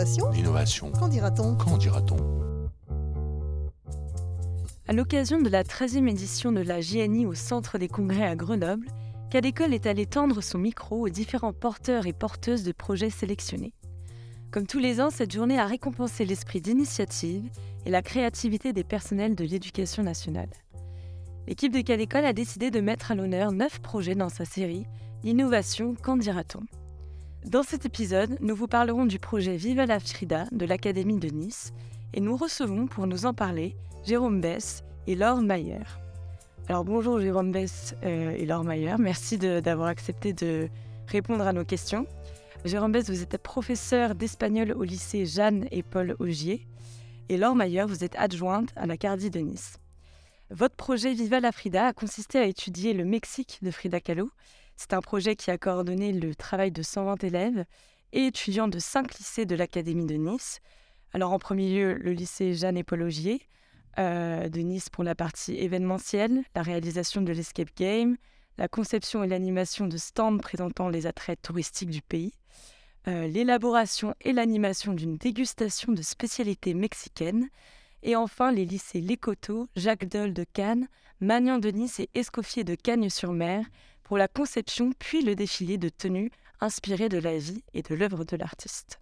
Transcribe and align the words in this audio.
L'innovation 0.00 0.30
L'innovation. 0.30 0.92
Qu'en 0.92 1.08
dira-t-on 1.08 1.56
Qu'en 1.56 1.76
dira-t-on 1.76 2.16
À 4.88 4.94
l'occasion 4.94 5.42
de 5.42 5.50
la 5.50 5.62
13e 5.62 6.08
édition 6.08 6.52
de 6.52 6.62
la 6.62 6.80
JNI 6.80 7.26
au 7.26 7.34
Centre 7.34 7.76
des 7.76 7.88
Congrès 7.88 8.24
à 8.24 8.34
Grenoble, 8.34 8.88
Cadécole 9.28 9.74
est 9.74 9.84
allé 9.84 10.06
tendre 10.06 10.40
son 10.40 10.56
micro 10.56 11.04
aux 11.04 11.10
différents 11.10 11.52
porteurs 11.52 12.06
et 12.06 12.14
porteuses 12.14 12.62
de 12.62 12.72
projets 12.72 13.10
sélectionnés. 13.10 13.74
Comme 14.50 14.66
tous 14.66 14.78
les 14.78 15.02
ans, 15.02 15.10
cette 15.10 15.32
journée 15.32 15.58
a 15.58 15.66
récompensé 15.66 16.24
l'esprit 16.24 16.62
d'initiative 16.62 17.50
et 17.84 17.90
la 17.90 18.00
créativité 18.00 18.72
des 18.72 18.84
personnels 18.84 19.34
de 19.34 19.44
l'éducation 19.44 20.02
nationale. 20.02 20.48
L'équipe 21.46 21.74
de 21.74 21.82
Cadécole 21.82 22.24
a 22.24 22.32
décidé 22.32 22.70
de 22.70 22.80
mettre 22.80 23.10
à 23.10 23.14
l'honneur 23.14 23.52
neuf 23.52 23.80
projets 23.80 24.14
dans 24.14 24.30
sa 24.30 24.46
série 24.46 24.86
L'innovation, 25.24 25.94
qu'en 25.94 26.16
dira-t-on? 26.16 26.62
Dans 27.46 27.62
cet 27.62 27.86
épisode, 27.86 28.36
nous 28.40 28.54
vous 28.54 28.66
parlerons 28.66 29.06
du 29.06 29.18
projet 29.18 29.56
Viva 29.56 29.86
la 29.86 29.98
Frida 29.98 30.44
de 30.52 30.66
l'Académie 30.66 31.18
de 31.18 31.28
Nice 31.28 31.72
et 32.12 32.20
nous 32.20 32.36
recevons 32.36 32.86
pour 32.86 33.06
nous 33.06 33.24
en 33.24 33.32
parler 33.32 33.76
Jérôme 34.04 34.42
Bess 34.42 34.84
et 35.06 35.14
Laure 35.14 35.40
Mayer. 35.40 35.80
Alors 36.68 36.84
bonjour 36.84 37.18
Jérôme 37.18 37.50
Bess 37.50 37.94
euh, 38.04 38.32
et 38.32 38.44
Laure 38.44 38.62
Mayer, 38.62 38.96
merci 38.98 39.38
d'avoir 39.38 39.88
accepté 39.88 40.34
de 40.34 40.68
répondre 41.06 41.46
à 41.46 41.54
nos 41.54 41.64
questions. 41.64 42.06
Jérôme 42.66 42.92
Bess, 42.92 43.08
vous 43.08 43.22
êtes 43.22 43.38
professeur 43.38 44.14
d'espagnol 44.14 44.72
au 44.72 44.82
lycée 44.82 45.24
Jeanne 45.24 45.66
et 45.70 45.82
Paul 45.82 46.16
Augier 46.18 46.66
et 47.30 47.38
Laure 47.38 47.56
Mayer, 47.56 47.84
vous 47.88 48.04
êtes 48.04 48.16
adjointe 48.16 48.68
à 48.76 48.84
la 48.84 48.98
Cardi 48.98 49.30
de 49.30 49.40
Nice. 49.40 49.78
Votre 50.50 50.74
projet 50.74 51.14
Viva 51.14 51.40
la 51.40 51.52
Frida 51.52 51.86
a 51.86 51.92
consisté 51.94 52.38
à 52.38 52.44
étudier 52.44 52.92
le 52.92 53.04
Mexique 53.04 53.60
de 53.62 53.70
Frida 53.70 54.00
Kahlo. 54.00 54.28
C'est 54.80 54.94
un 54.94 55.02
projet 55.02 55.36
qui 55.36 55.50
a 55.50 55.58
coordonné 55.58 56.10
le 56.10 56.34
travail 56.34 56.70
de 56.72 56.80
120 56.80 57.22
élèves 57.22 57.66
et 58.14 58.24
étudiants 58.24 58.66
de 58.66 58.78
5 58.78 59.18
lycées 59.18 59.44
de 59.44 59.54
l'Académie 59.54 60.06
de 60.06 60.14
Nice. 60.14 60.60
Alors 61.12 61.32
en 61.32 61.38
premier 61.38 61.68
lieu, 61.68 61.92
le 61.92 62.12
lycée 62.12 62.54
Jeanne 62.54 62.78
et 62.78 62.82
Paul 62.82 63.06
euh, 63.98 64.48
de 64.48 64.60
Nice 64.60 64.88
pour 64.88 65.04
la 65.04 65.14
partie 65.14 65.54
événementielle, 65.58 66.44
la 66.54 66.62
réalisation 66.62 67.20
de 67.20 67.30
l'escape 67.30 67.76
game, 67.76 68.16
la 68.56 68.68
conception 68.68 69.22
et 69.22 69.28
l'animation 69.28 69.86
de 69.86 69.98
stands 69.98 70.38
présentant 70.38 70.88
les 70.88 71.06
attraits 71.06 71.42
touristiques 71.42 71.90
du 71.90 72.00
pays, 72.00 72.32
euh, 73.06 73.28
l'élaboration 73.28 74.14
et 74.22 74.32
l'animation 74.32 74.94
d'une 74.94 75.18
dégustation 75.18 75.92
de 75.92 76.00
spécialités 76.00 76.72
mexicaines, 76.72 77.50
et 78.02 78.16
enfin, 78.16 78.50
les 78.50 78.64
lycées 78.64 79.02
Lécoteau, 79.02 79.68
Jacques 79.76 80.06
Dole 80.06 80.32
de 80.32 80.44
Cannes, 80.44 80.88
Magnan 81.20 81.58
de 81.58 81.68
Nice 81.68 82.00
et 82.00 82.08
Escoffier 82.14 82.64
de 82.64 82.74
Cagnes-sur-Mer 82.74 83.66
pour 84.10 84.18
la 84.18 84.26
conception 84.26 84.90
puis 84.98 85.22
le 85.22 85.36
défilé 85.36 85.78
de 85.78 85.88
tenues 85.88 86.32
inspirées 86.60 87.08
de 87.08 87.18
la 87.18 87.38
vie 87.38 87.62
et 87.74 87.82
de 87.82 87.94
l'œuvre 87.94 88.24
de 88.24 88.36
l'artiste. 88.36 88.98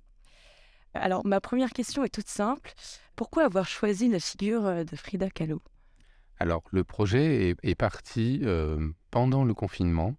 Alors, 0.92 1.24
ma 1.24 1.40
première 1.40 1.70
question 1.70 2.04
est 2.04 2.14
toute 2.14 2.28
simple. 2.28 2.74
Pourquoi 3.16 3.44
avoir 3.46 3.66
choisi 3.66 4.10
la 4.10 4.20
figure 4.20 4.66
euh, 4.66 4.84
de 4.84 4.96
Frida 4.96 5.30
Kahlo? 5.30 5.62
Alors, 6.38 6.62
le 6.72 6.84
projet 6.84 7.56
est, 7.62 7.74
parti 7.74 8.40
euh, 8.42 8.86
pendant 9.10 9.44
le 9.44 9.54
confinement 9.54 10.14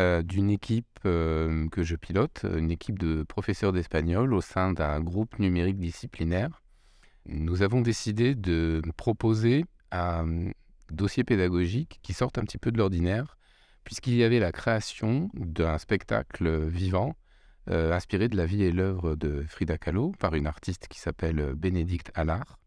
euh, 0.00 0.20
d'une 0.20 0.50
équipe 0.50 1.00
que 1.02 1.82
je 1.82 1.96
pilote, 1.96 2.44
une 2.44 2.70
équipe 2.70 2.98
de 2.98 3.22
professeurs 3.22 3.72
d'espagnol 3.72 4.34
au 4.34 4.42
sein 4.42 4.74
d'un 4.74 5.00
groupe 5.00 5.38
numérique 5.38 5.78
disciplinaire 5.78 6.62
nous 7.24 7.62
avons 7.62 7.80
décidé 7.80 8.34
de 8.34 8.82
proposer 8.98 9.64
un 9.92 10.50
dossier 10.90 11.24
pédagogique 11.24 12.00
qui 12.02 12.12
sorte 12.12 12.36
un 12.36 12.42
petit 12.42 12.58
peu 12.58 12.70
de 12.70 12.78
l'ordinaire, 12.78 13.38
puisqu'il 13.84 14.14
y 14.14 14.24
avait 14.24 14.38
la 14.38 14.52
création 14.52 15.30
d'un 15.34 15.78
spectacle 15.78 16.66
vivant 16.66 17.14
euh, 17.68 17.92
inspiré 17.92 18.28
de 18.28 18.36
la 18.36 18.46
vie 18.46 18.62
et 18.62 18.72
l'œuvre 18.72 19.14
de 19.14 19.44
Frida 19.46 19.78
Kahlo 19.78 20.12
par 20.18 20.34
une 20.34 20.46
artiste 20.46 20.88
qui 20.88 20.98
s'appelle 20.98 21.54
Bénédicte 21.54 22.10
Allard. 22.14 22.58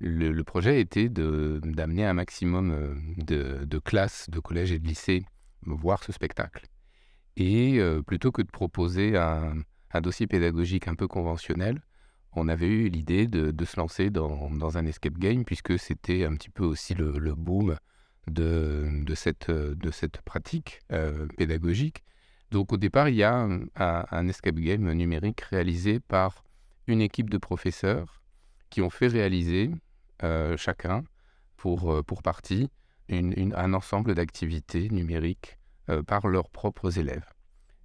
Le, 0.00 0.42
projet 0.42 0.80
était 0.80 1.08
d'amener 1.08 2.04
un 2.04 2.14
maximum 2.14 2.72
euh, 2.72 3.64
de, 3.64 3.78
classes, 3.78 4.28
de 4.28 4.40
collèges 4.40 4.72
et 4.72 4.78
de 4.78 4.86
lycées 4.86 5.24
voir 5.62 6.02
ce 6.02 6.12
spectacle. 6.12 6.66
Et 7.36 7.78
euh, 7.78 8.02
plutôt 8.02 8.32
que 8.32 8.42
de 8.42 8.50
proposer 8.50 9.16
un, 9.16 9.54
dossier 10.02 10.26
pédagogique 10.26 10.88
un 10.88 10.94
peu 10.94 11.08
conventionnel, 11.08 11.80
on 12.32 12.48
avait 12.48 12.66
eu 12.66 12.88
l'idée 12.88 13.28
de, 13.28 13.64
se 13.64 13.78
lancer 13.78 14.10
dans, 14.10 14.76
un 14.76 14.84
escape 14.84 15.18
game, 15.18 15.44
puisque 15.44 15.78
c'était 15.78 16.24
un 16.24 16.34
petit 16.34 16.50
peu 16.50 16.64
aussi 16.64 16.94
le, 16.94 17.34
boom 17.34 17.76
de, 18.30 19.14
cette, 19.14 20.22
pratique 20.24 20.80
euh, 20.92 21.26
pédagogique. 21.36 22.04
Donc 22.50 22.72
au 22.72 22.76
départ, 22.76 23.08
il 23.08 23.16
y 23.16 23.22
a 23.22 23.48
un, 23.76 24.28
escape 24.28 24.56
game 24.56 24.92
numérique 24.92 25.40
réalisé 25.42 26.00
par 26.00 26.44
une 26.86 27.00
équipe 27.00 27.30
de 27.30 27.38
professeurs 27.38 28.22
qui 28.70 28.82
ont 28.82 28.90
fait 28.90 29.08
réaliser 29.08 29.70
euh, 30.22 30.56
chacun, 30.56 31.04
pour, 31.56 31.92
euh, 31.92 32.02
partie, 32.02 32.68
un 33.10 33.74
ensemble 33.74 34.14
d'activités 34.14 34.88
numériques 34.88 35.58
par 36.06 36.26
leurs 36.26 36.48
propres 36.48 36.98
élèves. 36.98 37.26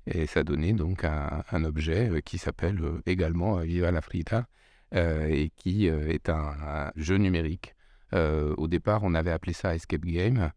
Et 0.05 0.27
ça 0.27 0.43
donnait 0.43 0.71
donc 0.71 1.03
un, 1.03 1.63
objet 1.65 2.21
qui 2.23 2.37
s'appelle 2.37 2.81
également 3.05 3.57
Viva 3.57 3.91
la 3.91 4.01
Frita 4.01 4.47
et 4.93 5.51
qui 5.57 5.87
est 5.87 6.29
un, 6.29 6.91
jeu 6.95 7.17
numérique. 7.17 7.75
Au 8.13 8.67
départ, 8.67 9.01
on 9.03 9.13
avait 9.13 9.31
appelé 9.31 9.53
ça 9.53 9.75
Escape 9.75 10.05
Game. 10.05 10.51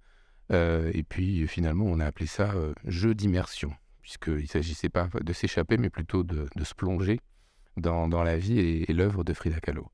et 0.51 1.03
puis 1.09 1.47
finalement, 1.47 1.85
on 1.87 2.01
a 2.01 2.07
appelé 2.07 2.27
ça 2.27 2.53
jeu 2.85 3.15
d'immersion, 3.15 3.73
puisqu'il 4.03 4.43
ne 4.43 4.47
s'agissait 4.47 4.89
pas 4.89 5.09
de 5.21 5.33
s'échapper, 5.33 5.77
mais 5.77 5.91
plutôt 5.91 6.23
de, 6.25 6.47
se 6.63 6.75
plonger 6.75 7.21
dans, 7.77 8.23
la 8.23 8.37
vie 8.37 8.59
et, 8.59 8.93
l'œuvre 8.93 9.25
de 9.25 9.33
Frida 9.33 9.61
Kahlo. 9.61 9.91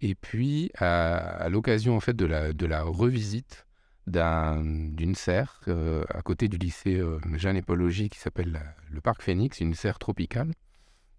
Et 0.00 0.16
puis, 0.16 0.70
à, 0.78 1.48
l'occasion 1.48 1.96
en 1.96 2.00
fait 2.00 2.16
de 2.16 2.66
la, 2.66 2.82
revisite 2.82 3.66
d'une 4.06 5.14
serre 5.14 5.60
euh, 5.68 6.04
à 6.08 6.22
côté 6.22 6.48
du 6.48 6.56
lycée 6.56 6.98
euh, 6.98 7.20
Jeanne 7.34 7.56
et 7.56 8.08
qui 8.08 8.18
s'appelle 8.18 8.60
le 8.90 9.00
Parc 9.00 9.22
Phoenix, 9.22 9.60
une 9.60 9.74
serre 9.74 10.00
tropicale 10.00 10.52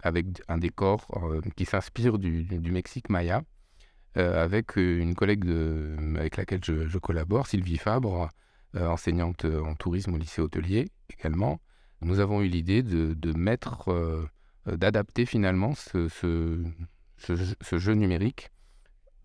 avec 0.01 0.25
un 0.49 0.57
décor 0.57 1.07
euh, 1.23 1.39
qui 1.55 1.63
s'inspire 1.63 2.17
du, 2.17 2.45
Mexique 2.71 3.09
maya, 3.09 3.43
avec 4.15 4.75
une 4.75 5.15
collègue 5.15 5.45
avec 6.15 6.37
laquelle 6.37 6.63
je, 6.63 6.97
collabore, 6.97 7.47
Sylvie 7.47 7.77
Fabre, 7.77 8.29
enseignante 8.75 9.45
en 9.45 9.75
tourisme 9.75 10.13
au 10.13 10.17
lycée 10.17 10.41
hôtelier 10.41 10.87
également. 11.09 11.59
Nous 12.01 12.19
avons 12.19 12.41
eu 12.41 12.47
l'idée 12.47 12.83
de, 12.83 13.37
mettre, 13.37 14.29
d'adapter 14.65 15.25
finalement 15.25 15.73
ce, 15.75 16.07
jeu 17.71 17.93
numérique 17.93 18.49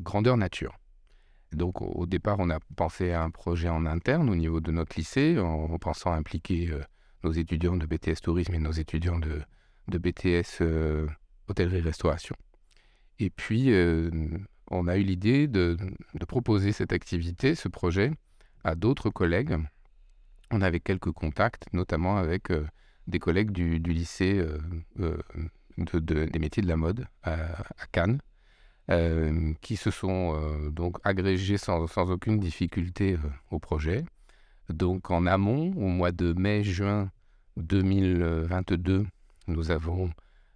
grandeur 0.01 0.37
nature. 0.37 0.79
Donc 1.53 1.81
au 1.81 2.07
départ, 2.07 2.37
on 2.39 2.51
a 2.51 2.59
pensé 2.77 3.13
à 3.13 3.23
un 3.23 3.31
projet 3.31 3.69
en 3.69 3.87
interne 3.87 4.29
au 4.29 4.37
niveau 4.37 4.61
de 4.61 4.71
notre 4.71 4.97
lycée, 4.97 5.39
en, 5.39 5.79
pensant 5.79 6.13
impliquer 6.13 6.71
euh, 6.71 6.83
nos 7.25 7.33
étudiants 7.33 7.77
de 7.77 7.87
BTS 7.87 8.21
Tourisme 8.23 8.55
et 8.55 8.59
nos 8.59 8.73
étudiants 8.73 9.19
de, 9.19 9.43
BTS 9.89 10.61
euh, 10.61 11.07
Hôtellerie-Restauration. 11.49 12.37
Et 13.19 13.31
puis, 13.31 13.73
euh, 13.73 14.11
on 14.71 14.89
a 14.89 14.97
eu 14.97 15.03
l'idée 15.03 15.47
de, 15.49 15.77
proposer 16.27 16.73
cette 16.73 16.93
activité, 16.93 17.55
ce 17.55 17.69
projet, 17.69 18.13
à 18.65 18.75
d'autres 18.75 19.11
collègues. 19.11 19.57
On 20.51 20.61
avait 20.61 20.81
quelques 20.81 21.13
contacts, 21.13 21.67
notamment 21.73 22.17
avec 22.17 22.49
des 23.07 23.19
collègues 23.19 23.51
du, 23.51 23.79
lycée 23.79 24.43
des 24.97 26.39
métiers 26.39 26.63
de 26.63 26.69
la 26.69 26.77
mode 26.77 27.07
à 27.23 27.87
Cannes, 27.93 28.21
euh, 28.91 29.53
qui 29.61 29.77
se 29.77 29.91
sont 29.91 30.35
euh, 30.35 30.71
donc 30.71 30.97
agrégés 31.05 31.59
sans, 31.59 31.85
aucune 32.11 32.39
difficulté 32.39 33.15
euh, 33.17 33.19
au 33.51 33.59
projet. 33.59 34.07
Donc 34.71 35.11
en 35.11 35.27
amont, 35.27 35.75
au 35.77 35.89
mois 35.89 36.11
de 36.11 36.33
mai-juin 36.33 37.11
2022, 37.59 39.05
nous 39.47 39.71
avons 39.71 40.11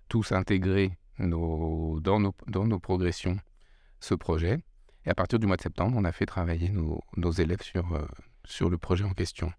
tous 0.09 0.33
intégré 0.33 0.97
dans, 1.19 1.99
nos, 2.01 2.79
progressions 2.79 3.37
ce 4.03 4.15
projet. 4.15 4.63
Et 5.05 5.11
à 5.11 5.15
partir 5.15 5.39
du 5.39 5.47
mois 5.47 5.57
de 5.57 5.63
septembre, 5.63 5.97
on 5.99 6.05
a 6.05 6.13
fait 6.13 6.27
travailler 6.27 6.71
nos, 6.71 7.33
élèves 7.33 7.63
sur, 7.63 8.07
sur 8.45 8.71
le 8.71 8.79
projet 8.79 9.05
en 9.05 9.15
question. 9.15 9.53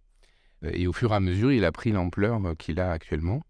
Et 0.62 0.88
au 0.88 0.94
fur 0.94 1.12
et 1.12 1.16
à 1.16 1.20
mesure, 1.20 1.52
il 1.52 1.66
a 1.66 1.72
pris 1.72 1.92
l'ampleur 1.92 2.40
qu'il 2.58 2.80
a 2.80 2.92
actuellement. 2.92 3.42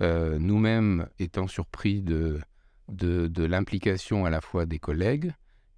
Nous-mêmes 0.00 1.08
étant 1.18 1.46
surpris 1.46 2.02
de, 2.02 2.40
de, 2.88 3.44
l'implication 3.44 4.24
à 4.24 4.30
la 4.30 4.40
fois 4.40 4.66
des 4.66 4.78
collègues, 4.78 5.32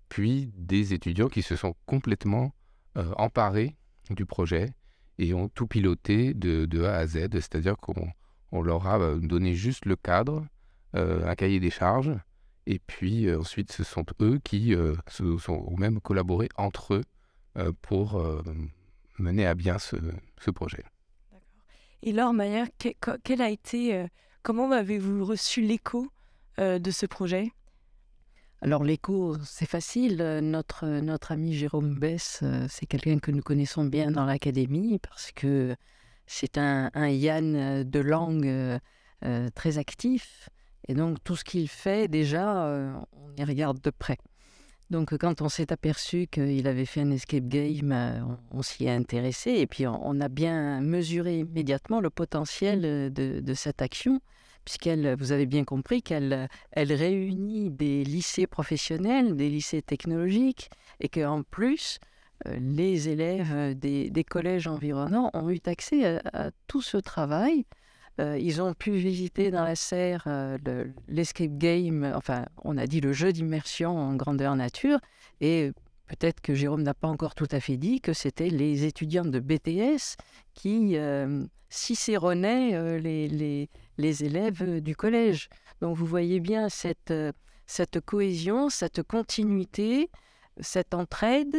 puis 0.09 0.53
des 0.57 0.95
étudiants 0.95 1.29
qui 1.29 1.43
se 1.43 1.57
sont 1.57 1.75
complètement 1.87 2.55
euh, 2.97 3.13
emparés 3.17 3.77
du 4.11 4.27
projet 4.27 4.75
et 5.19 5.35
ont 5.35 5.49
tout 5.49 5.67
piloté 5.67 6.35
de, 6.35 6.83
A 6.83 6.97
à 6.97 7.07
Z, 7.07 7.29
c'est-à-dire 7.33 7.77
qu'on 7.77 8.63
leur 8.63 8.87
a 8.87 8.99
euh, 8.99 9.19
donné 9.19 9.55
juste 9.55 9.87
le 9.87 9.97
cadre, 9.97 10.47
euh, 10.97 11.29
un 11.29 11.35
cahier 11.35 11.61
des 11.61 11.71
charges, 11.71 12.13
et 12.67 12.79
puis 12.79 13.33
ensuite 13.35 13.73
ce 13.73 13.85
sont 13.85 14.05
eux 14.21 14.39
qui 14.45 14.75
se 15.09 15.39
sont 15.39 15.75
même 15.77 16.01
collaboré 16.01 16.49
entre 16.57 16.95
eux 16.95 17.73
pour 17.83 18.23
mener 19.19 19.47
à 19.47 19.55
bien 19.55 19.79
ce, 19.79 19.97
projet. 20.51 20.85
Et 22.03 22.12
Laure 22.12 22.33
Mayer, 22.33 22.65
quel 23.25 23.43
a 23.43 23.51
été, 23.51 24.07
comment 24.43 24.71
avez-vous 24.73 25.25
reçu 25.25 25.61
l'écho 25.61 26.09
de 26.59 26.91
ce 26.91 27.07
projet? 27.07 27.53
Alors 28.62 28.85
l'écho, 28.85 29.37
c'est 29.45 29.69
facile. 29.69 30.17
Notre, 30.43 30.87
notre 30.87 31.33
ami 31.33 31.55
Jérôme 31.55 31.95
Bess, 31.95 32.45
c'est 32.69 32.87
quelqu'un 32.87 33.19
que 33.19 33.31
nous 33.31 33.43
connaissons 33.43 33.85
bien 33.85 34.11
dans 34.11 34.25
l'académie 34.25 34.99
parce 34.99 35.33
que 35.33 35.75
c'est 36.27 36.59
un, 36.59 36.91
un 36.95 37.09
Yann 37.09 37.85
de 37.85 38.01
langue 38.01 38.79
très 39.55 39.79
actif. 39.79 40.49
Et 40.91 40.95
donc 40.95 41.23
tout 41.23 41.37
ce 41.37 41.45
qu'il 41.45 41.69
fait, 41.69 42.09
déjà, 42.09 42.67
on 43.13 43.41
y 43.41 43.45
regarde 43.45 43.81
de 43.81 43.91
près. 43.91 44.19
Donc 44.91 45.17
quand 45.19 45.41
on 45.41 45.49
s'est 45.49 45.73
aperçu 45.73 46.27
qu'il 46.27 46.67
avait 46.67 46.85
fait 46.85 47.03
un 47.03 47.13
escape 47.13 47.47
game, 47.47 47.93
on, 48.51 48.63
s'y 48.63 48.87
est 48.87 48.91
intéressé 48.91 49.53
et 49.53 49.69
puis 49.69 49.87
on, 49.87 50.21
a 50.21 50.29
bien 50.29 50.81
mesuré 50.81 51.39
immédiatement 51.39 52.01
le 52.01 52.11
potentiel 52.11 52.81
de, 53.13 53.41
de 53.41 53.55
cette 53.55 53.83
action 53.83 54.21
puisqu'elle, 54.65 55.15
vous 55.17 55.33
avez 55.33 55.47
bien 55.47 55.65
compris 55.65 56.03
qu'elle 56.03 56.49
elle 56.73 56.93
réunit 56.93 57.71
des 57.71 58.05
lycées 58.05 58.47
professionnels, 58.47 59.37
des 59.37 59.49
lycées 59.49 59.83
technologiques, 59.83 60.71
et 61.01 61.09
qu'en 61.09 61.43
plus, 61.43 61.99
euh, 62.47 62.57
les 62.61 63.09
élèves 63.09 63.53
euh, 63.53 63.75
des, 63.75 64.25
collèges 64.25 64.67
environnants 64.67 65.31
ont 65.35 65.51
eu 65.51 65.61
accès 65.67 66.21
à, 66.33 66.51
tout 66.67 66.83
ce 66.83 66.97
travail. 66.97 67.65
Euh, 68.21 68.39
ils 68.39 68.63
ont 68.63 68.75
pu 68.75 68.93
visiter 68.93 69.51
dans 69.51 69.65
la 69.65 69.75
serre 69.75 70.29
l'escape 71.09 71.59
game, 71.59 72.13
enfin, 72.15 72.45
on 72.63 72.79
a 72.79 72.87
dit 72.87 73.01
le 73.01 73.13
jeu 73.13 73.33
d'immersion 73.33 73.97
en 73.97 74.15
grandeur 74.15 74.55
nature, 74.55 75.01
et 75.41 75.73
peut-être 76.07 76.41
que 76.41 76.55
Jérôme 76.55 76.83
n'a 76.83 76.95
pas 76.95 77.09
encore 77.09 77.35
tout 77.35 77.49
à 77.51 77.59
fait 77.59 77.77
dit 77.77 78.01
que 78.01 78.13
c'était 78.13 78.51
les 78.51 78.85
étudiants 78.85 79.25
de 79.25 79.41
BTS 79.41 80.17
qui 80.55 80.97
cicéronnaient 81.71 83.01
les, 83.01 83.29
les, 83.29 83.71
les 84.01 84.25
élèves 84.25 84.63
euh, 84.63 84.81
du 84.81 84.97
collège. 84.97 85.49
Donc 85.81 85.97
vous 85.97 86.07
voyez 86.07 86.41
bien 86.41 86.69
cette, 86.69 87.11
euh, 87.11 87.33
cette 87.67 88.01
cohésion, 88.01 88.69
cette 88.69 89.03
continuité, 89.03 90.11
cette 90.61 90.95
entraide, 90.95 91.57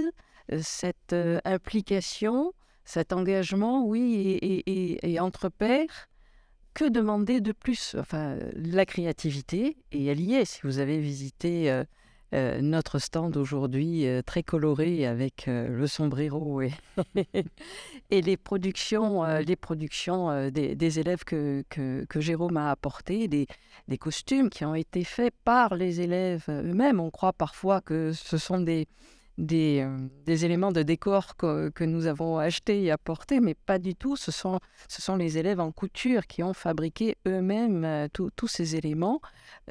euh, 0.51 0.59
cette 0.61 1.15
implication, 1.45 2.53
cet 2.83 3.13
engagement, 3.13 3.85
oui, 3.85 4.37
et, 4.41 5.19
entre 5.19 5.49
pairs. 5.49 6.09
Que 6.73 6.87
demander 6.89 7.41
de 7.41 7.51
plus? 7.51 7.95
Enfin, 7.99 8.37
la 8.55 8.85
créativité, 8.85 9.77
et 9.91 10.05
elle 10.05 10.21
y 10.21 10.35
est. 10.35 10.45
Si 10.45 10.61
vous 10.63 10.79
avez 10.79 10.99
visité 10.99 11.83
euh, 12.33 12.61
notre 12.61 12.97
stand 12.97 13.35
aujourd'hui 13.35 14.07
euh, 14.07 14.21
très 14.21 14.41
coloré 14.41 15.05
avec 15.05 15.49
euh, 15.49 15.67
le 15.67 15.85
sombrero 15.85 16.61
et, 16.61 16.71
les 18.09 18.37
productions, 18.37 19.25
les 19.25 19.57
productions 19.57 20.49
des, 20.49 20.99
élèves 20.99 21.25
que, 21.25 21.65
que, 21.69 22.21
Jérôme 22.21 22.55
a 22.55 22.71
apporté, 22.71 23.27
des, 23.27 23.47
des, 23.89 23.97
costumes 23.97 24.49
qui 24.49 24.63
ont 24.63 24.75
été 24.75 25.03
faits 25.03 25.33
par 25.43 25.75
les 25.75 25.99
élèves 25.99 26.45
eux-mêmes. 26.47 27.01
On 27.01 27.09
croit 27.09 27.33
parfois 27.33 27.81
que 27.81 28.13
ce 28.13 28.37
sont 28.37 28.61
des, 28.61 28.87
des, 29.41 29.81
euh, 29.83 29.97
des, 30.25 30.45
éléments 30.45 30.71
de 30.71 30.83
décor 30.83 31.35
que, 31.35 31.69
que, 31.69 31.83
nous 31.83 32.05
avons 32.05 32.37
achetés 32.37 32.83
et 32.83 32.91
apportés, 32.91 33.39
mais 33.39 33.55
pas 33.55 33.79
du 33.79 33.95
tout. 33.95 34.15
Ce 34.15 34.31
sont, 34.31 34.59
ce 34.87 35.01
sont 35.01 35.15
les 35.15 35.37
élèves 35.37 35.59
en 35.59 35.71
couture 35.71 36.27
qui 36.27 36.43
ont 36.43 36.53
fabriqué 36.53 37.17
eux-mêmes 37.27 37.83
euh, 37.83 38.07
tous 38.13 38.47
ces 38.47 38.75
éléments 38.75 39.19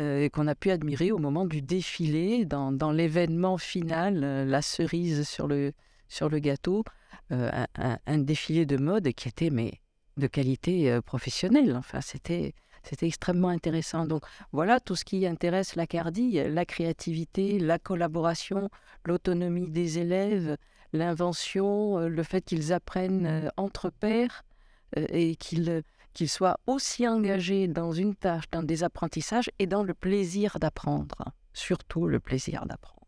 euh, 0.00 0.28
qu'on 0.28 0.49
a 0.49 0.55
pu 0.55 0.70
admirer 0.70 1.12
au 1.12 1.19
moment 1.19 1.46
du 1.46 1.62
défilé, 1.62 2.44
dans, 2.44 2.72
dans 2.72 2.90
l'événement 2.90 3.58
final, 3.58 4.20
la 4.20 4.62
cerise 4.62 5.26
sur 5.26 5.46
le, 5.46 5.72
sur 6.08 6.28
le 6.28 6.40
gâteau, 6.40 6.84
un, 7.31 7.67
un, 8.06 8.19
défilé 8.19 8.67
de 8.67 8.76
mode 8.76 9.12
qui 9.12 9.28
était 9.28 9.50
mais, 9.50 9.75
de 10.17 10.26
qualité 10.26 10.99
professionnelle. 11.02 11.76
Enfin, 11.76 12.00
c'était 12.00 12.55
c'était 12.82 13.06
extrêmement 13.06 13.49
intéressant. 13.49 14.06
Donc 14.06 14.25
voilà 14.53 14.81
tout 14.81 14.97
ce 14.97 15.05
qui 15.05 15.27
intéresse 15.27 15.77
la 15.77 15.87
CARDI, 15.87 16.50
la 16.50 16.65
créativité, 16.65 17.59
la 17.59 17.79
collaboration, 17.79 18.71
l'autonomie 19.05 19.69
des 19.69 19.99
élèves, 19.99 20.56
l'invention, 20.93 21.99
euh, 21.99 22.09
le 22.09 22.23
fait 22.23 22.44
qu'ils 22.44 22.73
apprennent 22.73 23.27
euh, 23.27 23.49
entre 23.56 23.91
pairs 23.91 24.44
euh, 24.97 25.06
et 25.11 25.37
qu'ils 25.37 25.82
soient 26.29 26.59
aussi 26.67 27.06
engagés 27.06 27.69
dans 27.69 27.93
une 27.93 28.15
tâche, 28.15 28.50
dans 28.50 28.62
des 28.62 28.82
apprentissages 28.82 29.50
et 29.59 29.67
dans 29.67 29.82
le 29.82 29.94
plaisir 29.94 30.59
d'apprendre, 30.59 31.32
surtout 31.53 32.06
le 32.06 32.21
plaisir 32.21 32.67
d'apprendre. 32.67 33.06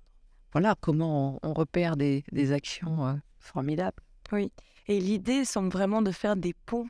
Voilà 0.52 0.74
comment 0.80 1.40
on, 1.42 1.54
repère 1.54 1.96
des, 1.96 2.24
des 2.30 2.52
actions 2.52 3.18
formidables. 3.38 4.02
Oui, 4.32 4.52
et 4.86 5.00
l'idée 5.00 5.46
semble 5.46 5.70
vraiment 5.70 6.02
de 6.02 6.10
faire 6.10 6.36
des 6.36 6.52
ponts 6.66 6.88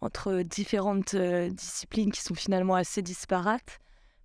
entre 0.00 0.42
différentes 0.42 1.14
euh, 1.14 1.50
disciplines 1.50 2.10
qui 2.10 2.22
sont 2.22 2.34
finalement 2.34 2.74
assez 2.74 3.02
disparates 3.02 3.78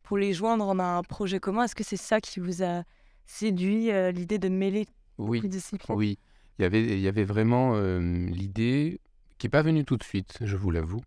pour 0.04 0.18
les 0.18 0.34
joindre 0.34 0.68
en 0.68 0.80
un 0.80 1.04
projet 1.04 1.40
commun. 1.40 1.64
Est-ce 1.64 1.76
que 1.76 1.84
c'est 1.84 1.98
ça 1.98 2.22
qui 2.22 2.40
vous 2.40 2.64
a 2.64 2.84
séduit, 3.26 3.92
euh, 3.92 4.12
l'idée 4.12 4.38
de 4.38 4.50
mêler 4.50 4.88
oui, 5.18 5.42
les 5.42 5.50
disciplines? 5.50 5.98
Oui, 5.98 6.20
il 6.58 6.62
y 6.62 6.66
avait, 6.66 6.84
il 6.84 7.00
y 7.00 7.08
avait 7.08 7.24
vraiment 7.24 7.74
euh, 7.76 8.00
l'idée 8.30 9.02
qui 9.38 9.48
n'est 9.48 9.52
pas 9.52 9.64
venue 9.64 9.84
tout 9.84 9.98
de 9.98 10.04
suite, 10.04 10.38
je 10.42 10.56
vous 10.56 10.72
l'avoue, 10.72 11.02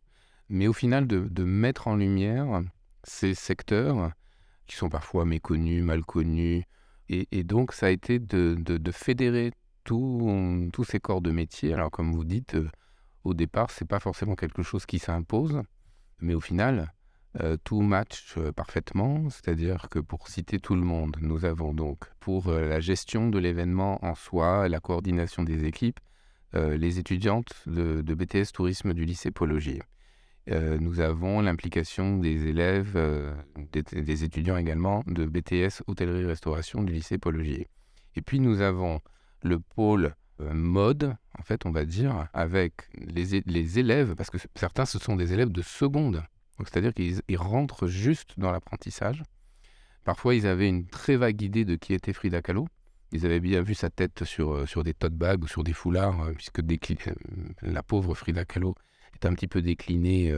mais 0.48 0.66
au 0.66 0.72
final 0.72 1.06
de, 1.06 1.20
de, 1.20 1.44
mettre 1.44 1.88
en 1.88 1.96
lumière 1.96 2.62
ces 3.04 3.34
secteurs 3.34 4.10
qui 4.66 4.76
sont 4.76 4.90
parfois 4.90 5.24
méconnus, 5.24 5.82
mal 5.82 6.04
connus. 6.04 6.64
Et, 7.08 7.26
et 7.32 7.42
donc, 7.42 7.72
ça 7.72 7.86
a 7.86 7.90
été 7.90 8.18
de, 8.18 8.54
de, 8.58 8.76
de 8.76 8.92
fédérer 8.92 9.52
tous 9.84 10.84
ces 10.86 11.00
corps 11.00 11.22
de 11.22 11.30
métier. 11.30 11.72
Alors, 11.72 11.90
comme 11.90 12.12
vous 12.12 12.24
dites, 12.24 12.54
au 13.28 13.34
départ, 13.34 13.70
c'est 13.70 13.88
pas 13.88 14.00
forcément 14.00 14.34
quelque 14.34 14.62
chose 14.62 14.86
qui 14.86 14.98
s'impose, 14.98 15.62
mais 16.20 16.34
au 16.34 16.40
final, 16.40 16.92
euh, 17.40 17.56
tout 17.62 17.82
match 17.82 18.34
euh, 18.38 18.52
parfaitement. 18.52 19.28
C'est-à-dire 19.30 19.88
que 19.90 19.98
pour 19.98 20.28
citer 20.28 20.58
tout 20.58 20.74
le 20.74 20.80
monde, 20.80 21.16
nous 21.20 21.44
avons 21.44 21.74
donc 21.74 22.04
pour 22.20 22.48
euh, 22.48 22.66
la 22.66 22.80
gestion 22.80 23.28
de 23.28 23.38
l'événement 23.38 24.04
en 24.04 24.14
soi, 24.14 24.68
la 24.68 24.80
coordination 24.80 25.42
des 25.42 25.64
équipes, 25.64 26.00
les 26.54 26.98
étudiantes 26.98 27.52
de, 27.66 28.00
BTS 28.14 28.52
Tourisme 28.54 28.94
du 28.94 29.04
lycée 29.04 29.30
Pologier. 29.30 29.82
nous 30.46 31.00
avons 31.00 31.42
l'implication 31.42 32.16
des 32.16 32.46
élèves, 32.46 32.98
des, 33.70 33.82
des, 33.82 34.24
étudiants 34.24 34.56
également 34.56 35.04
de 35.06 35.26
BTS 35.26 35.82
Hôtellerie-Restauration 35.86 36.82
du 36.82 36.94
lycée 36.94 37.18
Pologier. 37.18 37.68
Et 38.16 38.22
puis 38.22 38.40
nous 38.40 38.62
avons 38.62 39.02
le 39.42 39.58
pôle 39.60 40.14
mode, 40.40 41.16
en 41.38 41.42
fait, 41.42 41.66
on 41.66 41.70
va 41.70 41.84
dire, 41.84 42.28
avec 42.32 42.74
les, 42.94 43.42
les 43.46 43.78
élèves, 43.78 44.14
parce 44.14 44.30
que 44.30 44.38
certains, 44.54 44.84
ce 44.86 44.98
sont 44.98 45.16
des 45.16 45.32
élèves 45.32 45.50
de 45.50 45.62
seconde. 45.62 46.22
C'est-à-dire 46.58 46.92
qu'ils 46.92 47.22
rentrent 47.36 47.86
juste 47.86 48.34
dans 48.38 48.50
l'apprentissage. 48.50 49.22
Parfois, 50.04 50.34
ils 50.34 50.46
avaient 50.46 50.68
une 50.68 50.86
très 50.86 51.16
vague 51.16 51.40
idée 51.42 51.64
de 51.64 51.76
qui 51.76 51.94
était 51.94 52.12
Frida 52.12 52.42
Kahlo. 52.42 52.66
Ils 53.12 53.24
avaient 53.24 53.40
bien 53.40 53.62
vu 53.62 53.74
sa 53.74 53.90
tête 53.90 54.24
sur, 54.24 54.52
euh, 54.52 54.66
sur 54.66 54.84
des 54.84 54.92
tote 54.94 55.14
bags 55.14 55.42
ou 55.42 55.46
sur 55.46 55.64
des 55.64 55.72
foulards, 55.72 56.20
euh, 56.20 56.32
puisque 56.32 56.60
la 57.62 57.82
pauvre 57.82 58.14
Frida 58.14 58.44
Kahlo 58.44 58.74
est 59.14 59.26
un 59.26 59.34
petit 59.34 59.48
peu 59.48 59.62
déclinée 59.62 60.34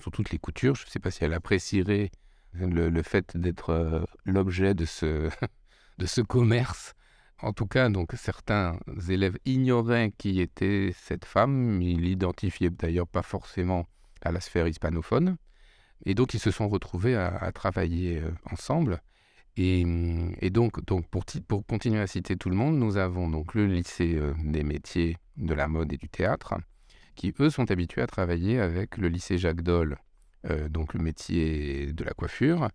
sur 0.00 0.10
toutes 0.10 0.30
les 0.30 0.38
coutures. 0.38 0.74
Je 0.74 0.84
ne 0.84 0.90
sais 0.90 1.00
pas 1.00 1.10
si 1.10 1.24
elle 1.24 1.34
apprécierait 1.34 2.10
le, 2.54 2.88
le 2.88 3.02
fait 3.02 3.36
d'être 3.36 4.06
l'objet 4.24 4.74
de 4.74 4.84
ce, 4.84 5.28
de 5.98 6.06
ce 6.06 6.20
commerce 6.20 6.94
en 7.42 7.52
tout 7.52 7.66
cas, 7.66 7.88
donc 7.88 8.12
certains 8.14 8.78
élèves 9.08 9.36
ignoraient 9.44 10.12
qui 10.16 10.40
était 10.40 10.92
cette 10.94 11.24
femme. 11.24 11.82
Ils 11.82 12.00
l'identifiaient 12.00 12.70
d'ailleurs 12.70 13.08
pas 13.08 13.22
forcément 13.22 13.88
à 14.22 14.32
la 14.32 14.40
sphère 14.40 14.68
hispanophone. 14.68 15.36
Et 16.04 16.14
donc, 16.14 16.34
ils 16.34 16.40
se 16.40 16.50
sont 16.50 16.68
retrouvés 16.68 17.16
à, 17.16 17.50
travailler 17.52 18.20
euh, 18.20 18.30
ensemble. 18.50 19.02
Et, 19.56 19.84
donc, 20.50 20.80
pour, 20.84 21.66
continuer 21.66 22.00
à 22.00 22.06
citer 22.06 22.36
tout 22.36 22.48
le 22.48 22.56
monde, 22.56 22.78
nous 22.78 22.96
avons 22.96 23.28
donc 23.28 23.54
le 23.54 23.66
lycée 23.66 24.16
euh, 24.16 24.32
des 24.42 24.62
métiers 24.62 25.18
de 25.36 25.54
la 25.54 25.68
mode 25.68 25.92
et 25.92 25.98
du 25.98 26.08
théâtre, 26.08 26.54
qui 27.14 27.34
eux 27.38 27.50
sont 27.50 27.70
habitués 27.70 28.02
à 28.02 28.06
travailler 28.06 28.58
avec 28.58 28.96
le 28.96 29.08
lycée 29.08 29.36
Jacques 29.36 29.62
Dole, 29.62 29.98
euh, 30.50 30.68
donc 30.68 30.94
le 30.94 31.00
métier 31.00 31.92
de 31.92 32.04
la 32.04 32.12
coiffure, 32.12 32.68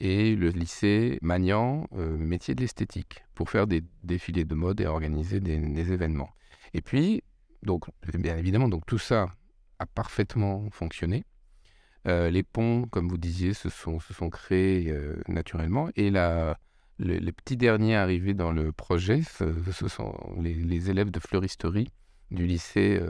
et 0.00 0.36
le 0.36 0.50
lycée 0.50 1.18
Magnan, 1.22 1.86
euh, 1.94 2.16
métier 2.16 2.54
de 2.54 2.60
l'esthétique, 2.60 3.24
pour 3.34 3.50
faire 3.50 3.66
des 3.66 3.82
défilés 4.02 4.44
de 4.44 4.54
mode 4.54 4.80
et 4.80 4.86
organiser 4.86 5.40
des, 5.40 5.92
événements. 5.92 6.30
Et 6.72 6.80
puis, 6.80 7.22
donc, 7.62 7.86
bien 8.14 8.36
évidemment, 8.36 8.68
donc 8.68 8.86
tout 8.86 8.98
ça 8.98 9.32
a 9.78 9.86
parfaitement 9.86 10.68
fonctionné. 10.70 11.24
Euh, 12.06 12.30
les 12.30 12.42
ponts, 12.42 12.86
comme 12.90 13.08
vous 13.08 13.18
disiez, 13.18 13.54
se 13.54 13.68
sont, 13.70 13.98
créés 14.30 14.90
euh, 14.90 15.16
naturellement. 15.28 15.88
Et 15.96 16.10
la, 16.10 16.58
les 16.98 17.32
petits 17.32 17.56
derniers 17.56 17.96
arrivés 17.96 18.34
dans 18.34 18.52
le 18.52 18.72
projet, 18.72 19.22
ce, 19.22 19.88
sont 19.88 20.14
les, 20.40 20.90
élèves 20.90 21.10
de 21.10 21.20
fleuristerie 21.20 21.88
du 22.30 22.46
lycée 22.46 23.00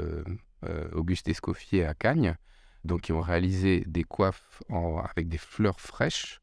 Auguste 0.92 1.28
Escoffier 1.28 1.84
à 1.84 1.94
Cagnes, 1.94 2.36
donc 2.84 3.02
qui 3.02 3.12
ont 3.12 3.20
réalisé 3.20 3.84
des 3.86 4.04
coiffes 4.04 4.62
avec 4.70 5.28
des 5.28 5.38
fleurs 5.38 5.80
fraîches 5.80 6.40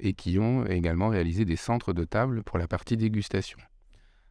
et 0.00 0.12
qui 0.12 0.38
ont 0.38 0.66
également 0.66 1.08
réalisé 1.08 1.44
des 1.44 1.56
centres 1.56 1.92
de 1.92 2.04
table 2.04 2.42
pour 2.42 2.58
la 2.58 2.68
partie 2.68 2.96
dégustation. 2.96 3.58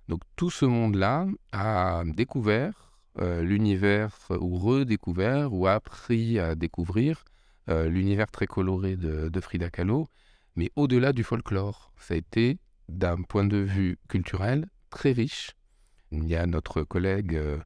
Donc 0.07 0.21
tout 0.35 0.49
ce 0.49 0.65
monde-là 0.65 1.27
a 1.51 2.03
découvert 2.05 2.85
euh, 3.21 3.41
l'univers, 3.43 4.17
ou 4.29 4.57
redécouvert, 4.57 5.53
ou 5.53 5.67
appris 5.67 6.37
à 6.37 6.53
découvrir 6.53 7.23
euh, 7.69 7.87
l'univers 7.87 8.29
très 8.29 8.45
coloré 8.45 8.97
de, 8.97 9.39
Frida 9.39 9.69
Kahlo, 9.69 10.07
mais 10.57 10.69
au-delà 10.75 11.13
du 11.13 11.23
folklore. 11.23 11.93
Ça 11.97 12.13
a 12.13 12.17
été, 12.17 12.59
d'un 12.89 13.21
point 13.21 13.45
de 13.45 13.57
vue 13.57 13.97
culturel, 14.09 14.67
très 14.89 15.13
riche. 15.13 15.51
Il 16.11 16.27
y 16.27 16.35
a 16.35 16.45
notre 16.45 16.83
collègue 16.83 17.35
euh, 17.35 17.57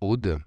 Aude, 0.00 0.38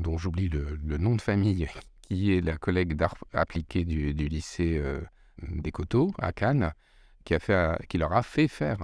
dont 0.00 0.16
j'oublie 0.16 0.48
le, 0.48 0.96
nom 0.96 1.14
de 1.14 1.20
famille, 1.20 1.68
qui 2.00 2.32
est 2.32 2.40
la 2.40 2.56
collègue 2.56 2.94
d'art 2.94 3.16
appliqué 3.34 3.84
du, 3.84 4.12
lycée 4.12 4.82
des 5.42 5.72
Coteaux 5.72 6.12
à 6.18 6.32
Cannes, 6.32 6.72
qui, 7.24 7.34
a 7.34 7.38
fait, 7.38 7.86
qui 7.88 7.98
leur 7.98 8.12
a 8.12 8.22
fait 8.22 8.48
faire 8.48 8.78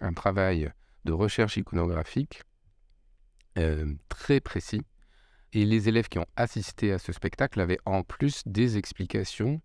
un 0.00 0.12
travail 0.12 0.70
de 1.04 1.12
recherche 1.12 1.56
iconographique 1.56 2.42
très 4.08 4.40
précis. 4.40 4.82
Et 5.52 5.64
les 5.64 5.88
élèves 5.88 6.08
qui 6.08 6.18
ont 6.18 6.26
assisté 6.36 6.92
à 6.92 6.98
ce 6.98 7.12
spectacle 7.12 7.60
avaient 7.60 7.78
en 7.86 8.02
plus 8.02 8.42
des 8.44 8.76
explications 8.76 9.62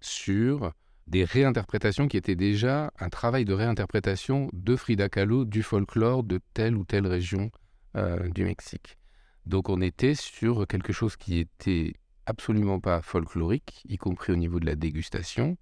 sur 0.00 0.72
des 1.06 1.24
réinterprétations 1.24 2.08
qui 2.08 2.16
étaient 2.16 2.36
déjà 2.36 2.92
un 2.98 3.08
travail 3.08 3.44
de 3.44 3.54
réinterprétation 3.54 4.50
de 4.52 4.76
Frida 4.76 5.08
Kahlo, 5.08 5.44
du 5.44 5.62
folklore 5.62 6.22
de 6.22 6.40
telle 6.54 6.76
ou 6.76 6.84
telle 6.84 7.06
région 7.06 7.50
euh, 7.96 8.28
du 8.28 8.44
Mexique. 8.44 8.98
Donc 9.46 9.68
on 9.70 9.80
était 9.80 10.14
sur 10.14 10.66
quelque 10.66 10.92
chose 10.92 11.16
qui 11.16 11.38
était 11.38 11.94
absolument 12.26 12.80
pas 12.80 13.00
folklorique, 13.00 13.82
y 13.88 13.96
compris 13.96 14.32
au 14.32 14.36
niveau 14.36 14.60
de 14.60 14.66
la 14.66 14.74
dégustation. 14.74 15.56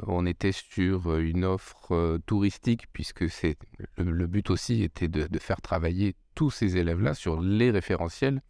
On 0.00 0.24
était 0.24 0.52
sur 0.52 1.16
une 1.16 1.44
offre 1.44 1.92
euh, 1.92 2.18
touristique, 2.24 2.86
puisque 2.92 3.28
c'est 3.28 3.58
le, 3.98 4.26
but 4.26 4.48
aussi 4.50 4.82
était 4.82 5.08
de, 5.08 5.38
faire 5.38 5.60
travailler 5.60 6.16
tous 6.34 6.50
ces 6.50 6.78
élèves-là 6.78 7.14
sur 7.14 7.40
les 7.40 7.70
référentiels 7.70 8.40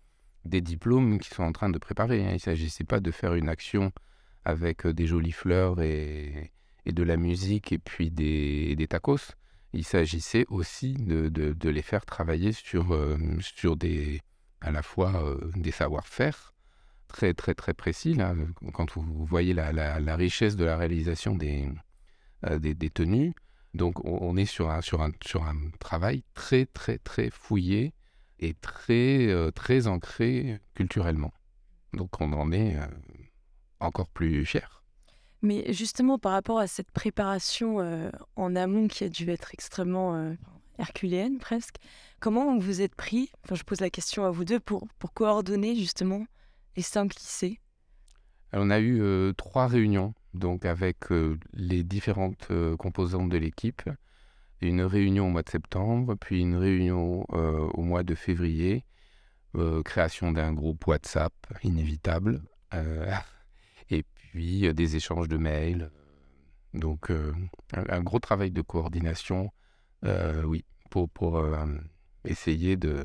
des 0.45 0.61
diplômes 0.61 1.19
qu'ils 1.19 1.35
sont 1.35 1.43
en 1.43 1.53
train 1.53 1.69
de 1.69 1.79
préparer. 1.79 2.25
Hein. 2.25 2.31
Il 2.31 2.35
ne 2.35 2.39
s'agissait 2.39 2.85
pas 2.85 3.01
de 3.01 3.11
faire 3.11 3.35
une 3.35 3.49
action 3.49 3.93
avec 4.45 4.87
des 4.87 5.07
jolies 5.07 5.33
fleurs 5.33 5.81
et, 5.81 6.53
de 6.87 7.03
la 7.03 7.17
musique 7.17 7.73
et 7.73 7.79
puis 7.79 8.11
des, 8.11 8.87
tacos. 8.89 9.35
Il 9.73 9.85
s'agissait 9.85 10.45
aussi 10.49 10.95
de, 10.95 11.69
les 11.69 11.83
faire 11.83 12.05
travailler 12.05 12.53
sur, 12.53 12.97
sur 13.41 13.77
des, 13.77 14.21
à 14.61 14.71
la 14.71 14.83
fois 14.83 15.37
des 15.55 15.71
savoir-faire 15.71 16.53
très 17.13 17.35
très 17.35 17.55
très 17.55 17.75
précis. 17.75 18.17
Quand 18.73 18.91
vous 18.97 19.25
voyez 19.25 19.55
la, 19.55 20.17
richesse 20.17 20.57
de 20.57 20.65
la 20.65 20.77
réalisation 20.77 21.35
des, 21.35 21.69
des, 22.59 22.75
des, 22.75 22.91
tenues, 22.91 23.35
donc 23.75 24.05
on, 24.05 24.37
est 24.37 24.47
sur 24.47 24.71
un, 24.71 24.81
sur, 24.81 25.03
un, 25.03 25.13
sur 25.25 25.45
un 25.45 25.57
travail 25.79 26.25
très 26.35 26.67
très 26.67 26.99
très 26.99 27.31
fouillé 27.31 27.95
et 28.41 28.55
très 28.55 29.35
très 29.55 29.87
ancré 29.87 30.61
culturellement. 30.75 31.33
Donc 31.93 32.21
on 32.21 32.33
en 32.33 32.53
est 32.53 32.77
encore 33.81 34.09
plus 34.09 34.45
fier. 34.45 34.83
Mais 35.43 35.73
justement, 35.73 36.19
par 36.19 36.33
rapport 36.33 36.61
à 36.61 36.69
cette 36.69 36.91
préparation 36.93 37.81
euh, 37.81 38.11
en 38.37 38.55
amont 38.55 38.87
qui 38.87 39.03
a 39.03 39.09
dû 39.09 39.29
être 39.29 39.53
extrêmement 39.53 40.15
euh, 40.15 40.35
herculéenne 40.79 41.39
presque, 41.39 41.77
comment 42.21 42.57
vous 42.59 42.81
êtes 42.81 42.95
pris, 42.95 43.31
je 43.51 43.63
pose 43.65 43.81
la 43.81 43.91
question 43.91 44.25
à 44.25 44.31
vous 44.31 44.45
deux, 44.45 44.61
pour, 44.61 44.87
pour 45.01 45.13
coordonner 45.13 45.75
justement 45.75 46.25
les 46.77 46.83
cinq 46.83 47.15
lycées 47.17 47.61
On 48.53 48.71
a 48.71 48.79
eu 48.79 49.01
euh, 49.03 49.33
trois 49.33 49.67
réunions, 49.67 50.15
donc 50.35 50.65
avec 50.65 50.97
les 51.53 51.83
différentes 51.85 52.49
composantes 52.79 53.29
de 53.29 53.37
l'équipe. 53.37 53.83
Une 54.61 54.83
réunion 54.83 55.27
au 55.27 55.31
mois 55.31 55.43
de 55.43 55.51
septembre, 55.51 56.15
puis 56.15 56.41
une 56.41 56.55
réunion 56.55 57.25
au 57.31 57.83
mois 57.83 58.05
de 58.05 58.15
février, 58.15 58.85
création 59.85 60.31
d'un 60.31 60.53
groupe 60.53 60.87
WhatsApp 60.87 61.35
inévitable 61.65 62.43
et 63.91 64.05
puis 64.05 64.73
des 64.73 64.97
échanges 64.97 65.29
de 65.29 65.37
mails. 65.37 65.91
Donc 66.75 67.11
un, 67.75 68.03
gros 68.03 68.21
travail 68.21 68.53
de 68.53 68.63
coordination, 68.63 69.51
oui, 70.05 70.65
pour 70.91 71.45
essayer 72.25 72.77
de, 72.77 73.05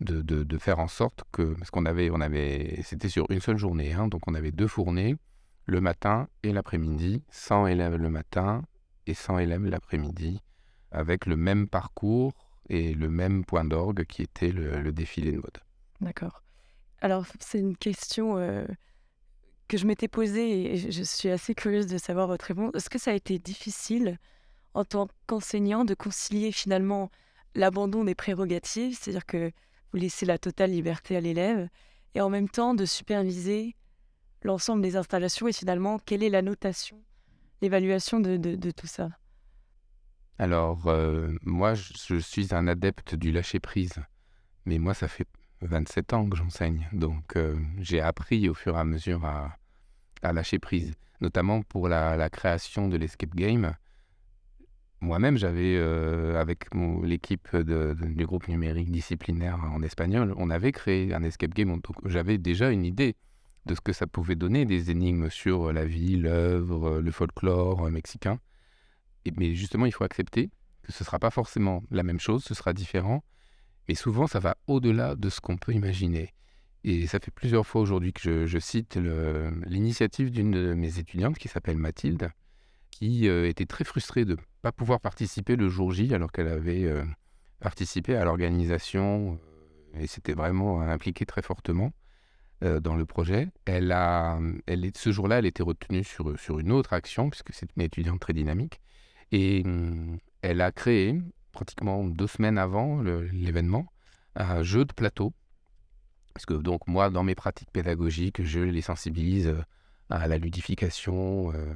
de, 0.00 0.58
faire 0.58 0.78
en 0.78 0.88
sorte 0.88 1.24
que, 1.32 1.54
parce 1.54 1.70
qu'on 1.70 1.84
avait, 1.84 2.10
on 2.10 2.20
avait, 2.20 2.80
c'était 2.82 3.08
sur 3.08 3.26
une 3.30 3.40
seule 3.40 3.58
journée, 3.58 3.92
hein, 3.92 4.08
donc 4.08 4.22
on 4.26 4.34
avait 4.34 4.52
deux 4.52 4.66
fournées, 4.66 5.16
le 5.66 5.80
matin 5.80 6.28
et 6.42 6.52
l'après-midi, 6.52 7.22
100 7.30 7.66
élèves 7.68 7.96
le 7.96 8.10
matin 8.10 8.62
et 9.06 9.14
100 9.14 9.38
élèves 9.38 9.64
l'après-midi, 9.64 10.40
avec 10.90 11.26
le 11.26 11.36
même 11.36 11.68
parcours 11.68 12.32
et 12.68 12.94
le 12.94 13.08
même 13.10 13.44
point 13.44 13.64
d'orgue 13.64 14.04
qui 14.04 14.22
était 14.22 14.52
le, 14.52 14.92
défilé 14.92 15.32
de 15.32 15.36
mode. 15.36 15.58
D'accord. 16.00 16.42
Alors, 17.00 17.24
c'est 17.38 17.58
une 17.58 17.76
question 17.76 18.36
que 19.68 19.76
je 19.76 19.86
m'étais 19.86 20.08
posée 20.08 20.72
et 20.72 20.76
je 20.76 21.02
suis 21.02 21.28
assez 21.28 21.54
curieuse 21.54 21.86
de 21.86 21.98
savoir 21.98 22.26
votre 22.26 22.46
réponse. 22.46 22.72
Est-ce 22.74 22.90
que 22.90 22.98
ça 22.98 23.12
a 23.12 23.14
été 23.14 23.38
difficile 23.38 24.18
en 24.74 24.84
tant 24.84 25.08
qu'enseignant 25.26 25.84
de 25.84 25.94
concilier 25.94 26.52
finalement 26.52 27.10
l'abandon 27.54 28.04
des 28.04 28.14
prérogatives, 28.14 28.96
c'est-à-dire 28.98 29.26
que 29.26 29.52
vous 29.92 29.98
laissez 29.98 30.26
la 30.26 30.38
totale 30.38 30.70
liberté 30.70 31.16
à 31.16 31.20
l'élève, 31.20 31.68
et 32.14 32.20
en 32.20 32.30
même 32.30 32.48
temps 32.48 32.74
de 32.74 32.84
superviser 32.84 33.76
l'ensemble 34.42 34.82
des 34.82 34.96
installations 34.96 35.48
et 35.48 35.52
finalement 35.52 35.98
quelle 35.98 36.22
est 36.22 36.30
la 36.30 36.42
notation, 36.42 37.00
l'évaluation 37.60 38.20
de, 38.20 38.36
de, 38.36 38.70
tout 38.70 38.86
ça? 38.86 39.10
Alors, 40.38 40.86
euh, 40.86 41.32
moi, 41.42 41.74
je 41.74 42.18
suis 42.18 42.54
un 42.54 42.66
adepte 42.66 43.14
du 43.14 43.30
lâcher-prise, 43.30 44.02
mais 44.64 44.78
moi, 44.78 44.94
ça 44.94 45.08
fait 45.08 45.26
27 45.60 46.12
ans 46.14 46.28
que 46.28 46.36
j'enseigne, 46.36 46.88
donc 46.92 47.36
euh, 47.36 47.56
j'ai 47.78 48.00
appris 48.00 48.48
au 48.48 48.54
fur 48.54 48.76
et 48.76 48.80
à 48.80 48.84
mesure 48.84 49.24
à, 49.26 49.54
à 50.22 50.32
lâcher 50.32 50.58
prise, 50.58 50.94
notamment 51.20 51.62
pour 51.62 51.88
la, 51.88 52.30
création 52.30 52.88
de 52.88 52.96
l'escape 52.96 53.34
game. 53.34 53.74
Moi-même, 55.02 55.38
j'avais, 55.38 55.76
euh, 55.76 56.38
avec 56.38 56.66
l'équipe 57.02 57.56
du 57.56 58.26
groupe 58.26 58.48
numérique 58.48 58.90
disciplinaire 58.90 59.58
en 59.72 59.82
espagnol, 59.82 60.34
on 60.36 60.50
avait 60.50 60.72
créé 60.72 61.14
un 61.14 61.22
escape 61.22 61.54
game. 61.54 61.80
Donc 61.80 61.96
j'avais 62.04 62.36
déjà 62.36 62.70
une 62.70 62.84
idée 62.84 63.16
de 63.66 63.74
ce 63.74 63.80
que 63.80 63.92
ça 63.92 64.06
pouvait 64.06 64.34
donner, 64.34 64.66
des 64.66 64.90
énigmes 64.90 65.30
sur 65.30 65.72
la 65.72 65.86
vie, 65.86 66.16
l'œuvre, 66.16 67.00
le 67.00 67.10
folklore 67.10 67.90
mexicain. 67.90 68.38
Et, 69.24 69.32
mais 69.36 69.54
justement, 69.54 69.86
il 69.86 69.92
faut 69.92 70.04
accepter 70.04 70.50
que 70.82 70.92
ce 70.92 71.02
ne 71.02 71.06
sera 71.06 71.18
pas 71.18 71.30
forcément 71.30 71.82
la 71.90 72.02
même 72.02 72.20
chose, 72.20 72.44
ce 72.44 72.54
sera 72.54 72.72
différent. 72.74 73.24
Mais 73.88 73.94
souvent, 73.94 74.26
ça 74.26 74.38
va 74.38 74.56
au-delà 74.66 75.16
de 75.16 75.28
ce 75.30 75.40
qu'on 75.40 75.56
peut 75.56 75.72
imaginer. 75.72 76.34
Et 76.84 77.06
ça 77.06 77.18
fait 77.18 77.30
plusieurs 77.30 77.66
fois 77.66 77.80
aujourd'hui 77.80 78.12
que 78.12 78.46
je, 78.46 78.58
cite 78.58 78.98
l'initiative 79.66 80.30
d'une 80.30 80.50
de 80.50 80.74
mes 80.74 80.98
étudiantes 80.98 81.38
qui 81.38 81.48
s'appelle 81.48 81.76
Mathilde, 81.76 82.30
qui 82.90 83.28
euh, 83.28 83.48
était 83.48 83.66
très 83.66 83.84
frustrée 83.84 84.24
de 84.24 84.36
pas 84.62 84.72
pouvoir 84.72 85.00
participer 85.00 85.56
le 85.56 85.68
jour 85.68 85.92
J 85.92 86.14
alors 86.14 86.32
qu'elle 86.32 86.48
avait 86.48 86.84
euh, 86.84 87.04
participé 87.60 88.16
à 88.16 88.24
l'organisation 88.24 89.38
euh, 89.94 90.00
et 90.00 90.06
s'était 90.06 90.34
vraiment 90.34 90.80
impliquée 90.80 91.26
très 91.26 91.42
fortement 91.42 91.92
dans 92.82 92.94
le 92.94 93.06
projet. 93.06 93.48
Elle 93.64 93.90
a, 93.90 94.38
elle 94.66 94.90
ce 94.94 95.12
jour-là, 95.12 95.38
elle 95.38 95.46
était 95.46 95.62
retenue 95.62 96.04
sur, 96.04 96.38
sur 96.38 96.58
une 96.58 96.72
autre 96.72 96.92
action, 96.92 97.30
puisque 97.30 97.54
c'est 97.54 97.74
une 97.74 97.82
étudiante 97.82 98.20
très 98.20 98.34
dynamique. 98.34 98.82
Et 99.32 99.62
hum, 99.64 100.18
elle 100.42 100.60
a 100.60 100.70
créé, 100.70 101.18
pratiquement 101.52 102.04
deux 102.04 102.26
semaines 102.26 102.58
avant 102.58 103.00
l'événement, 103.00 103.86
un 104.36 104.62
jeu 104.62 104.84
de 104.84 104.92
plateau 104.92 105.32
parce 106.34 106.46
que 106.46 106.54
donc 106.54 106.86
moi, 106.86 107.10
dans 107.10 107.22
mes 107.22 107.34
pratiques 107.34 107.70
pédagogiques, 107.70 108.42
je 108.42 108.60
les 108.60 108.80
sensibilise 108.80 109.48
euh, 109.48 109.62
à 110.10 110.28
la 110.28 110.38
ludification, 110.38 111.52
euh, 111.52 111.74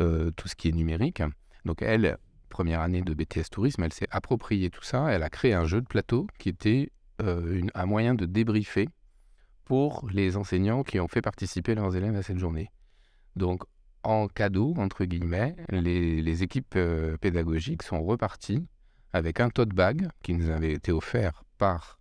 euh, 0.00 0.30
tout 0.32 0.48
ce 0.48 0.54
qui 0.54 0.68
est 0.68 0.72
numérique. 0.72 1.22
Donc 1.66 1.82
elle, 1.82 2.16
première 2.48 2.80
année 2.80 3.02
de 3.02 3.12
BTS 3.12 3.50
Tourisme, 3.50 3.82
elle 3.82 3.92
s'est 3.92 4.08
approprié 4.10 4.70
tout 4.70 4.82
ça. 4.82 5.08
Elle 5.10 5.22
a 5.22 5.28
créé 5.28 5.52
un 5.52 5.66
jeu 5.66 5.80
de 5.80 5.86
plateau 5.86 6.26
qui 6.38 6.48
était 6.48 6.90
un 7.18 7.86
moyen 7.86 8.14
de 8.14 8.26
débriefer 8.26 8.88
pour 9.64 10.08
les 10.12 10.36
enseignants 10.36 10.82
qui 10.82 11.00
ont 11.00 11.08
fait 11.08 11.22
participer 11.22 11.74
leurs 11.74 11.96
élèves 11.96 12.14
à 12.14 12.22
cette 12.22 12.38
journée. 12.38 12.70
Donc 13.34 13.64
en 14.02 14.28
cadeau, 14.28 14.74
entre 14.76 15.04
guillemets, 15.04 15.56
les, 15.70 16.42
équipes 16.42 16.78
pédagogiques 17.20 17.82
sont 17.82 18.02
reparties 18.02 18.64
avec 19.12 19.40
un 19.40 19.50
tote 19.50 19.70
bag 19.70 20.08
qui 20.22 20.34
nous 20.34 20.50
avait 20.50 20.72
été 20.72 20.92
offert 20.92 21.42
par 21.58 21.98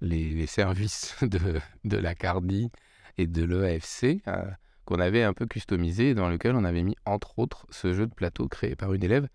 les, 0.00 0.46
services 0.46 1.16
de, 1.22 1.60
de 1.84 1.96
la 1.96 2.14
CARDI 2.14 2.70
et 3.18 3.26
de 3.26 3.44
l'EAFC 3.44 4.22
euh, 4.26 4.50
qu'on 4.84 4.98
avait 4.98 5.22
un 5.22 5.32
peu 5.32 5.46
customisé 5.46 6.14
dans 6.14 6.28
lequel 6.28 6.56
on 6.56 6.64
avait 6.64 6.82
mis 6.82 6.96
entre 7.04 7.38
autres 7.38 7.66
ce 7.70 7.94
jeu 7.94 8.06
de 8.06 8.14
plateau 8.14 8.48
créé 8.48 8.76
par 8.76 8.92
une 8.92 9.02
élève 9.02 9.28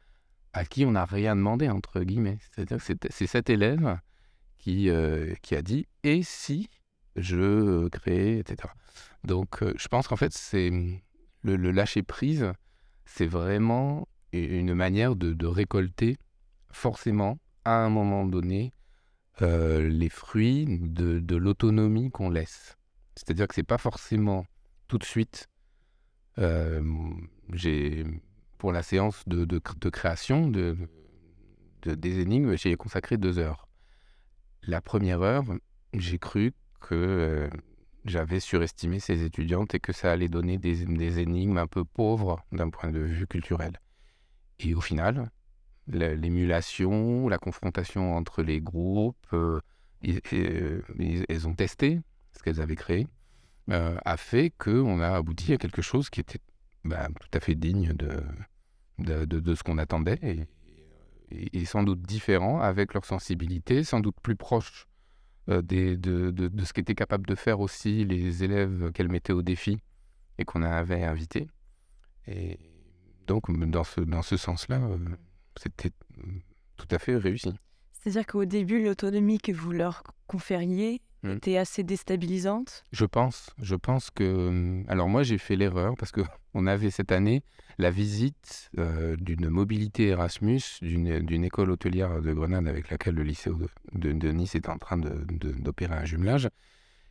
à 0.54 0.66
qui 0.66 0.86
on 0.86 0.92
n'a 0.92 1.06
rien 1.06 1.36
demandé 1.36 1.70
entre 1.70 2.02
guillemets. 2.02 2.40
C'est-à-dire 2.42 2.78
que 2.78 2.94
c'est 3.10 3.28
cet 3.28 3.50
élève 3.50 3.98
qui, 4.58 4.90
euh, 4.90 5.34
qui 5.42 5.56
a 5.56 5.62
dit 5.62 5.88
et 6.04 6.24
si 6.24 6.70
je 7.16 7.88
crée, 7.90 8.40
etc. 8.40 8.70
Donc 9.24 9.64
euh, 9.64 9.74
je 9.78 9.88
pense 9.88 10.08
qu'en 10.08 10.16
fait 10.16 10.34
c'est 10.34 10.72
le, 11.42 11.72
lâcher 11.72 12.04
prise, 12.04 12.52
c'est 13.06 13.28
vraiment 13.28 14.08
une 14.32 14.74
manière 14.74 15.16
de, 15.16 15.34
de 15.34 15.48
récolter 15.48 16.18
forcément 16.72 17.40
à 17.66 17.84
un 17.84 17.90
moment 17.90 18.26
donné 18.26 18.74
euh, 19.42 19.88
les 19.88 20.10
fruits 20.10 20.66
de, 20.68 21.36
l'autonomie 21.36 22.12
qu'on 22.12 22.30
laisse. 22.30 22.78
C'est-à-dire 23.16 23.48
que 23.48 23.56
c'est 23.56 23.64
pas 23.64 23.78
forcément 23.78 24.46
tout 24.90 24.98
de 24.98 25.06
suite. 25.06 25.48
Euh, 26.38 26.82
j'ai 27.54 28.04
pour 28.58 28.74
la 28.74 28.84
séance 28.84 29.24
de, 29.26 29.58
création 29.90 30.48
de, 30.50 30.76
de, 31.84 31.96
des 31.96 32.20
énigmes, 32.20 32.58
j'ai 32.58 32.76
consacré 32.76 33.16
deux 33.16 33.40
heures. 33.40 33.70
La 34.64 34.82
première 34.82 35.22
heure, 35.22 35.46
j'ai 35.94 36.20
cru 36.20 36.52
que 36.82 36.96
euh, 36.96 37.50
j'avais 38.04 38.42
surestimé 38.42 39.00
ces 39.00 39.24
étudiantes 39.24 39.76
et 39.76 39.80
que 39.80 39.94
ça 39.94 40.12
allait 40.12 40.28
donner 40.28 40.58
des, 40.58 41.20
énigmes 41.22 41.58
un 41.58 41.68
peu 41.68 41.86
pauvres 41.86 42.44
d'un 42.52 42.70
point 42.70 42.92
de 42.92 43.00
vue 43.00 43.28
culturel. 43.28 43.80
Et 44.60 44.74
au 44.76 44.82
final, 44.82 45.32
l'émulation, 45.88 47.30
la 47.30 47.38
confrontation 47.38 48.16
entre 48.16 48.44
les 48.44 48.60
groupes, 48.60 49.16
euh, 49.32 49.62
elles 50.04 51.48
ont 51.48 51.56
testé 51.56 52.02
ce 52.38 52.44
qu'elles 52.44 52.60
avaient 52.60 52.76
créé, 52.76 53.08
euh, 53.70 53.98
a 54.06 54.18
fait 54.18 54.52
qu'on 54.58 55.00
a 55.00 55.16
abouti 55.16 55.54
à 55.54 55.58
quelque 55.58 55.82
chose 55.82 56.10
qui 56.10 56.20
était 56.20 56.40
bah, 56.84 57.08
tout 57.20 57.38
à 57.38 57.40
fait 57.40 57.56
digne 57.56 57.94
de, 57.94 58.22
de, 59.00 59.26
de, 59.26 59.56
ce 59.56 59.64
qu'on 59.64 59.78
attendait 59.78 60.48
et, 61.32 61.66
sans 61.66 61.84
doute 61.84 62.02
différent 62.02 62.60
avec 62.62 62.94
leur 62.94 63.06
sensibilité, 63.06 63.84
sans 63.84 64.00
doute 64.00 64.16
plus 64.22 64.36
proche 64.36 64.88
des, 65.48 65.98
de, 65.98 66.32
de, 66.32 66.64
ce 66.64 66.74
qu'étaient 66.74 66.96
capables 66.96 67.28
de 67.28 67.36
faire 67.36 67.60
aussi 67.60 68.06
les 68.06 68.44
élèves 68.44 68.92
qu'elles 68.92 69.10
mettaient 69.10 69.34
au 69.34 69.42
défi 69.42 69.80
et 70.38 70.46
qu'on 70.46 70.64
avait 70.64 71.04
invités. 71.04 71.48
Et 72.28 72.60
donc, 73.28 73.52
dans 73.70 73.84
ce, 73.84 74.02
dans 74.02 74.22
ce 74.22 74.38
sens-là, 74.38 74.82
c'était 75.56 75.92
tout 76.78 76.88
à 76.92 76.98
fait 76.98 77.18
réussi. 77.18 77.54
C'est-à-dire 77.92 78.26
qu'au 78.26 78.46
début, 78.46 78.84
l'autonomie 78.84 79.40
que 79.40 79.52
vous 79.52 79.72
leur 79.72 80.04
confériez 80.28 81.02
mmh. 81.24 81.32
était 81.32 81.58
assez 81.58 81.84
déstabilisante? 81.84 82.84
Je 82.92 83.06
pense. 83.06 83.52
Je 83.62 83.76
pense 83.76 84.10
que. 84.10 84.84
Alors, 84.88 85.10
moi, 85.10 85.24
j'ai 85.24 85.38
fait 85.38 85.56
l'erreur 85.56 85.96
parce 85.98 86.12
qu'on 86.12 86.68
avait 86.68 86.92
cette 86.92 87.12
année 87.12 87.44
la 87.78 87.92
visite 87.92 88.70
euh, 88.78 89.16
d'une 89.16 89.48
mobilité 89.48 90.08
Erasmus 90.08 90.62
d'une 90.82 91.44
école 91.46 91.72
hôtelière 91.72 92.22
de 92.22 92.34
Grenade 92.34 92.68
avec 92.68 92.90
laquelle 92.90 93.16
le 93.16 93.24
lycée 93.24 93.52
de, 93.94 94.12
de 94.12 94.32
Nice 94.32 94.56
est 94.56 94.68
en 94.68 94.78
train 94.78 94.98
d'opérer 94.98 95.96
un 95.96 96.06
jumelage. 96.06 96.50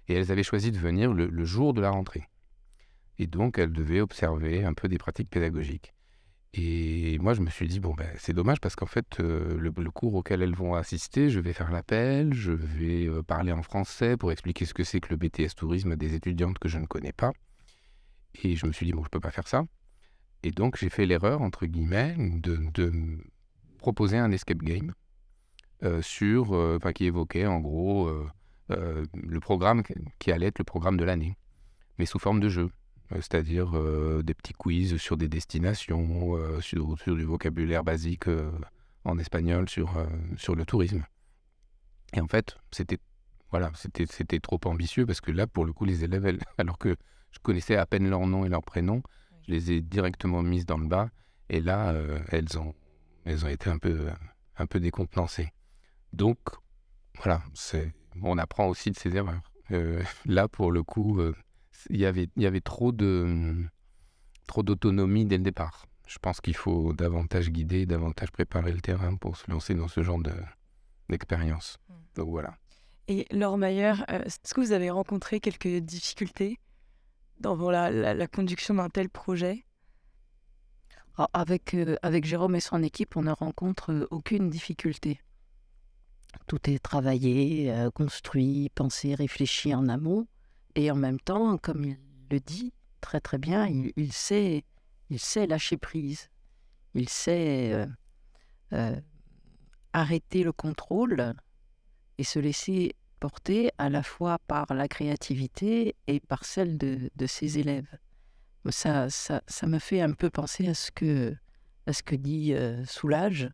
Et 0.08 0.14
elles 0.14 0.30
avaient 0.30 0.42
choisi 0.42 0.70
de 0.70 0.78
venir 0.78 1.12
le, 1.12 1.26
le 1.26 1.44
jour 1.44 1.72
de 1.72 1.80
la 1.80 1.90
rentrée. 1.90 2.28
Et 3.18 3.26
donc, 3.26 3.58
elles 3.58 3.72
devaient 3.72 4.00
observer 4.00 4.64
un 4.64 4.74
peu 4.74 4.88
des 4.88 4.98
pratiques 4.98 5.30
pédagogiques. 5.30 5.94
Et 6.54 7.18
moi, 7.18 7.34
je 7.34 7.40
me 7.40 7.50
suis 7.50 7.68
dit, 7.68 7.78
bon, 7.78 7.94
ben, 7.94 8.08
c'est 8.16 8.32
dommage 8.32 8.60
parce 8.60 8.74
qu'en 8.74 8.86
fait, 8.86 9.20
euh, 9.20 9.58
le, 9.58 9.90
cours 9.90 10.14
auquel 10.14 10.42
elles 10.42 10.54
vont 10.54 10.74
assister, 10.74 11.28
je 11.28 11.40
vais 11.40 11.52
faire 11.52 11.70
l'appel, 11.70 12.32
je 12.32 12.52
vais 12.52 13.06
euh, 13.06 13.22
parler 13.22 13.52
en 13.52 13.62
français 13.62 14.16
pour 14.16 14.32
expliquer 14.32 14.64
ce 14.64 14.72
que 14.72 14.82
c'est 14.82 15.00
que 15.00 15.10
le 15.10 15.16
BTS 15.16 15.54
tourisme 15.56 15.94
des 15.96 16.14
étudiantes 16.14 16.58
que 16.58 16.68
je 16.68 16.78
ne 16.78 16.86
connais 16.86 17.12
pas. 17.12 17.32
Et 18.42 18.56
je 18.56 18.66
me 18.66 18.72
suis 18.72 18.86
dit, 18.86 18.92
bon, 18.92 19.02
je 19.02 19.08
ne 19.08 19.10
peux 19.10 19.20
pas 19.20 19.30
faire 19.30 19.46
ça. 19.46 19.64
Et 20.42 20.50
donc, 20.50 20.76
j'ai 20.78 20.88
fait 20.88 21.04
l'erreur, 21.04 21.42
entre 21.42 21.66
guillemets, 21.66 22.14
de, 22.18 22.56
de, 22.72 23.18
proposer 23.78 24.16
un 24.16 24.30
escape 24.32 24.62
game 24.62 24.92
euh, 25.84 26.00
sur, 26.02 26.52
enfin, 26.52 26.92
qui 26.92 27.04
évoquait 27.04 27.46
en 27.46 27.60
gros 27.60 28.10
le 28.68 29.40
programme 29.40 29.82
qui 30.18 30.32
allait 30.32 30.46
être 30.46 30.58
le 30.58 30.64
programme 30.64 30.96
de 30.96 31.04
l'année, 31.04 31.36
mais 31.98 32.06
sous 32.06 32.18
forme 32.18 32.40
de 32.40 32.48
jeu. 32.48 32.70
Euh, 33.12 33.16
c'est-à-dire 33.16 33.76
euh, 33.76 34.22
des 34.22 34.34
petits 34.34 34.52
quiz 34.52 34.96
sur 34.98 35.16
des 35.16 35.28
destinations, 35.28 36.36
euh, 36.36 36.60
sur, 36.60 36.98
sur, 37.00 37.16
du 37.16 37.24
vocabulaire 37.24 37.84
basique 37.84 38.26
en 39.04 39.18
espagnol, 39.18 39.68
sur, 39.68 39.94
sur 40.36 40.54
le 40.54 40.64
tourisme. 40.64 41.04
Et 42.14 42.20
en 42.20 42.26
fait, 42.26 42.56
c'était 42.70 42.98
voilà, 43.50 43.72
c'était, 43.74 44.40
trop 44.40 44.60
ambitieux 44.66 45.06
parce 45.06 45.22
que 45.22 45.30
là, 45.30 45.46
pour 45.46 45.64
le 45.64 45.72
coup, 45.72 45.86
les 45.86 46.04
élèves, 46.04 46.38
alors 46.58 46.76
que 46.76 46.96
je 47.30 47.38
connaissais 47.38 47.76
à 47.76 47.86
peine 47.86 48.08
leur 48.08 48.26
nom 48.26 48.44
et 48.44 48.50
leur 48.50 48.62
prénom, 48.62 49.02
je 49.46 49.52
les 49.52 49.72
ai 49.72 49.80
directement 49.80 50.42
mises 50.42 50.66
dans 50.66 50.76
le 50.76 50.86
bas. 50.86 51.08
Et 51.48 51.62
là, 51.62 51.94
elles, 52.28 52.58
ont, 52.58 52.74
elles 53.24 53.46
ont 53.46 53.48
été 53.48 53.70
un 53.70 53.78
peu, 53.78 54.10
un 54.58 54.66
peu 54.66 54.80
décontenancées. 54.80 55.50
Donc, 56.12 56.38
voilà, 57.16 57.42
on 58.20 58.36
apprend 58.36 58.66
aussi 58.66 58.90
de 58.90 58.98
ses 58.98 59.16
erreurs. 59.16 59.40
là, 60.26 60.48
pour 60.48 60.70
le 60.70 60.82
coup, 60.82 61.18
y 61.90 62.04
avait, 62.04 62.28
il 62.36 62.42
y 62.42 62.46
avait 62.46 62.60
trop 62.60 62.92
de 62.92 63.64
trop 64.46 64.62
d'autonomie 64.62 65.26
dès 65.26 65.36
le 65.36 65.44
départ. 65.44 65.86
Je 66.06 66.18
pense 66.18 66.40
qu'il 66.40 66.56
faut 66.56 66.92
davantage 66.94 67.50
guider, 67.50 67.86
davantage 67.86 68.32
préparer 68.32 68.72
le 68.72 68.80
terrain 68.80 69.14
pour 69.16 69.36
se 69.36 69.50
lancer 69.50 69.74
dans 69.74 69.88
ce 69.88 70.02
genre 70.02 70.18
de, 70.18 70.32
d'expérience. 71.08 71.78
Hmm. 71.88 71.94
Donc 72.16 72.30
voilà. 72.30 72.56
Et 73.08 73.26
Laure 73.30 73.58
Mayer, 73.58 73.92
euh, 74.10 74.22
est-ce 74.24 74.52
que 74.52 74.60
vous 74.60 74.72
avez 74.72 74.90
rencontré 74.90 75.40
quelques 75.40 75.78
difficultés 75.78 76.58
dans 77.40 77.70
la, 77.70 77.90
la, 77.90 78.26
conduction 78.26 78.74
d'un 78.74 78.90
tel 78.90 79.08
projet? 79.08 79.64
Ah, 81.16 81.28
avec, 81.32 81.74
euh, 81.74 81.96
avec 82.02 82.24
Jérôme 82.24 82.54
et 82.54 82.60
son 82.60 82.82
équipe, 82.82 83.16
on 83.16 83.22
ne 83.22 83.30
rencontre 83.30 83.92
euh, 83.92 84.06
aucune 84.10 84.50
difficulté. 84.50 85.20
Tout 86.46 86.70
est 86.70 86.78
travaillé, 86.78 87.72
construit, 87.94 88.70
pensé, 88.74 89.14
réfléchi 89.14 89.74
en 89.74 89.88
amont. 89.88 90.26
Et 90.74 90.90
en 90.90 90.96
même 90.96 91.20
temps, 91.20 91.58
comme 91.58 91.84
il 91.84 91.98
le 92.30 92.40
dit 92.40 92.72
très 93.00 93.20
très 93.20 93.38
bien, 93.38 93.66
il, 93.96 94.12
sait, 94.12 94.64
il 95.10 95.18
sait 95.18 95.46
lâcher 95.46 95.76
prise. 95.76 96.28
Il 96.94 97.08
sait 97.08 97.72
euh, 97.72 97.86
euh, 98.72 99.00
arrêter 99.92 100.42
le 100.42 100.52
contrôle 100.52 101.34
et 102.18 102.24
se 102.24 102.38
laisser 102.38 102.94
porter 103.20 103.70
à 103.78 103.88
la 103.88 104.02
fois 104.02 104.38
par 104.46 104.66
la 104.74 104.88
créativité 104.88 105.96
et 106.06 106.20
par 106.20 106.44
celle 106.44 106.78
de, 106.78 107.10
ses 107.26 107.58
élèves. 107.58 107.98
Ça, 108.70 109.08
ça, 109.10 109.42
ça 109.46 109.66
me 109.66 109.78
fait 109.78 110.00
un 110.00 110.12
peu 110.12 110.30
penser 110.30 110.68
à 110.68 110.74
ce 110.74 110.90
que, 110.90 111.34
à 111.86 111.92
ce 111.92 112.02
que 112.02 112.14
dit 112.14 112.52
euh, 112.54 112.84
Soulage. 112.84 113.48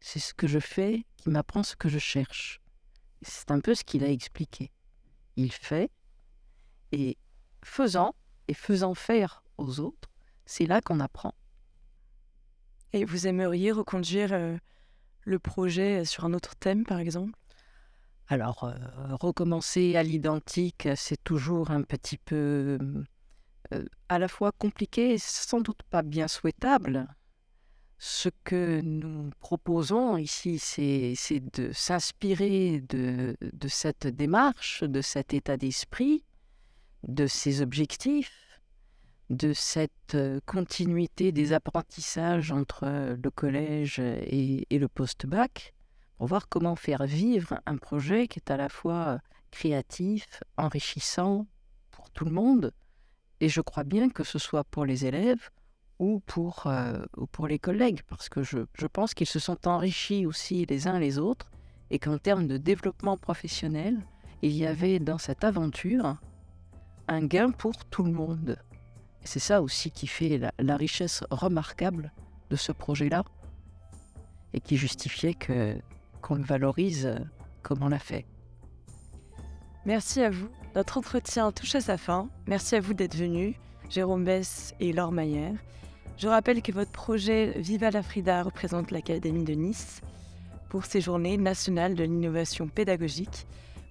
C'est 0.00 0.18
ce 0.18 0.34
que 0.34 0.46
je 0.46 0.58
fais 0.58 1.04
qui 1.16 1.30
m'apprend 1.30 1.62
ce 1.62 1.76
que 1.76 1.88
je 1.88 1.98
cherche. 1.98 2.60
C'est 3.22 3.50
un 3.50 3.60
peu 3.60 3.74
ce 3.74 3.84
qu'il 3.84 4.04
a 4.04 4.10
expliqué. 4.10 4.70
Il 5.36 5.52
fait, 5.52 5.90
et 6.94 7.18
faisant 7.64 8.14
et 8.48 8.54
faisant 8.54 8.94
faire 8.94 9.42
aux 9.58 9.80
autres, 9.80 10.08
c'est 10.46 10.66
là 10.66 10.80
qu'on 10.80 11.00
apprend. 11.00 11.34
Et 12.92 13.04
vous 13.04 13.26
aimeriez 13.26 13.72
reconduire 13.72 14.32
euh, 14.32 14.56
le 15.22 15.38
projet 15.38 16.04
sur 16.04 16.24
un 16.24 16.34
autre 16.34 16.54
thème, 16.54 16.84
par 16.84 17.00
exemple? 17.00 17.32
Alors, 18.28 18.64
euh, 18.64 18.74
recommencer 19.20 19.96
à 19.96 20.02
l'identique, 20.02 20.88
c'est 20.94 21.22
toujours 21.24 21.70
un 21.70 21.82
petit 21.82 22.18
peu 22.18 22.78
euh, 23.72 23.84
à 24.08 24.18
la 24.18 24.28
fois 24.28 24.52
compliqué 24.52 25.14
et 25.14 25.18
sans 25.18 25.60
doute 25.60 25.82
pas 25.90 26.02
bien 26.02 26.28
souhaitable. 26.28 27.08
Ce 27.98 28.28
que 28.44 28.80
nous 28.82 29.30
proposons 29.40 30.16
ici, 30.16 30.58
c'est 30.58 31.40
de 31.40 31.72
s'inspirer 31.72 32.80
de, 32.88 33.36
de 33.40 33.68
cette 33.68 34.06
démarche, 34.06 34.84
de 34.84 35.00
cet 35.00 35.32
état 35.32 35.56
d'esprit, 35.56 36.24
de 37.08 37.26
ces 37.26 37.60
objectifs, 37.60 38.60
de 39.30 39.52
cette 39.52 40.14
euh, 40.14 40.40
continuité 40.46 41.32
des 41.32 41.52
apprentissages 41.52 42.52
entre 42.52 42.84
euh, 42.84 43.16
le 43.22 43.30
collège 43.30 43.98
et, 43.98 44.66
le 44.70 44.88
post-bac, 44.88 45.74
pour 46.16 46.26
voir 46.26 46.48
comment 46.48 46.76
faire 46.76 47.04
vivre 47.04 47.60
un 47.66 47.76
projet 47.76 48.28
qui 48.28 48.38
est 48.38 48.50
à 48.50 48.56
la 48.56 48.68
fois 48.68 49.18
créatif, 49.50 50.42
enrichissant 50.56 51.46
pour 51.90 52.10
tout 52.10 52.24
le 52.24 52.30
monde, 52.30 52.72
et 53.40 53.48
je 53.48 53.60
crois 53.60 53.84
bien 53.84 54.08
que 54.08 54.24
ce 54.24 54.38
soit 54.38 54.64
pour 54.64 54.84
les 54.84 55.06
élèves 55.06 55.50
ou 55.98 56.20
pour, 56.26 56.66
euh, 56.66 57.04
ou 57.16 57.26
pour 57.26 57.46
les 57.46 57.58
collègues, 57.58 58.02
parce 58.08 58.28
que 58.28 58.42
je, 58.42 58.58
je 58.74 58.86
pense 58.86 59.14
qu'ils 59.14 59.28
se 59.28 59.38
sont 59.38 59.68
enrichis 59.68 60.26
aussi 60.26 60.66
les 60.66 60.86
uns 60.86 60.98
les 60.98 61.18
autres, 61.18 61.50
et 61.90 61.98
qu'en 61.98 62.18
termes 62.18 62.46
de 62.46 62.56
développement 62.56 63.16
professionnel, 63.16 63.98
il 64.42 64.52
y 64.52 64.66
avait 64.66 64.98
dans 64.98 65.18
cette 65.18 65.44
aventure 65.44 66.16
un 67.08 67.24
gain 67.24 67.50
pour 67.50 67.84
tout 67.86 68.02
le 68.02 68.12
monde. 68.12 68.58
C'est 69.24 69.40
ça 69.40 69.62
aussi 69.62 69.90
qui 69.90 70.06
fait 70.06 70.40
la, 70.58 70.76
richesse 70.76 71.24
remarquable 71.30 72.12
de 72.50 72.56
ce 72.56 72.72
projet-là 72.72 73.24
et 74.52 74.60
qui 74.60 74.76
justifiait 74.76 75.34
qu'on 75.34 76.34
le 76.34 76.44
valorise 76.44 77.14
comme 77.62 77.82
on 77.82 77.88
l'a 77.88 77.98
fait. 77.98 78.26
Merci 79.86 80.22
à 80.22 80.30
vous. 80.30 80.48
Notre 80.74 80.98
entretien 80.98 81.52
touche 81.52 81.74
à 81.74 81.80
sa 81.80 81.96
fin. 81.96 82.28
Merci 82.46 82.76
à 82.76 82.80
vous 82.80 82.94
d'être 82.94 83.16
venus, 83.16 83.54
Jérôme 83.90 84.24
Bess 84.24 84.74
et 84.80 84.92
Laure 84.92 85.12
Mayer. 85.12 85.52
Je 86.16 86.28
rappelle 86.28 86.62
que 86.62 86.72
votre 86.72 86.92
projet 86.92 87.52
Viva 87.56 87.90
la 87.90 88.02
Frida 88.02 88.42
représente 88.42 88.90
l'Académie 88.90 89.44
de 89.44 89.54
Nice 89.54 90.00
pour 90.68 90.84
ces 90.84 91.00
journées 91.00 91.36
nationales 91.36 91.94
de 91.94 92.04
l'innovation 92.04 92.68
pédagogique 92.68 93.46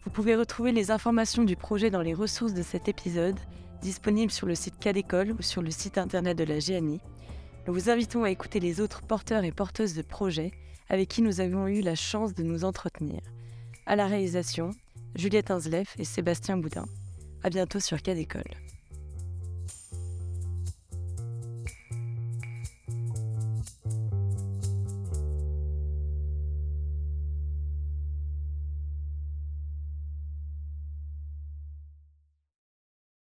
vous 0.05 0.11
pouvez 0.11 0.35
retrouver 0.35 0.71
les 0.71 0.91
informations 0.91 1.43
du 1.43 1.55
projet 1.55 1.89
dans 1.89 2.01
les 2.01 2.13
ressources 2.13 2.53
de 2.53 2.61
cet 2.61 2.87
épisode, 2.87 3.39
disponibles 3.81 4.31
sur 4.31 4.47
le 4.47 4.55
site 4.55 4.79
Cadécole 4.79 5.31
ou 5.31 5.41
sur 5.41 5.61
le 5.61 5.71
site 5.71 5.97
internet 5.97 6.37
de 6.37 6.43
la 6.43 6.59
GNI. 6.59 6.99
Nous 7.67 7.73
vous 7.73 7.89
invitons 7.89 8.23
à 8.23 8.31
écouter 8.31 8.59
les 8.59 8.81
autres 8.81 9.01
porteurs 9.01 9.43
et 9.43 9.51
porteuses 9.51 9.93
de 9.93 10.01
projets 10.01 10.51
avec 10.89 11.09
qui 11.09 11.21
nous 11.21 11.39
avons 11.39 11.67
eu 11.67 11.81
la 11.81 11.95
chance 11.95 12.33
de 12.33 12.43
nous 12.43 12.65
entretenir. 12.65 13.21
À 13.85 13.95
la 13.95 14.07
réalisation, 14.07 14.71
Juliette 15.15 15.51
Insleff 15.51 15.95
et 15.97 16.03
Sébastien 16.03 16.57
Boudin. 16.57 16.85
À 17.43 17.49
bientôt 17.49 17.79
sur 17.79 18.01
Cadécole. 18.01 18.62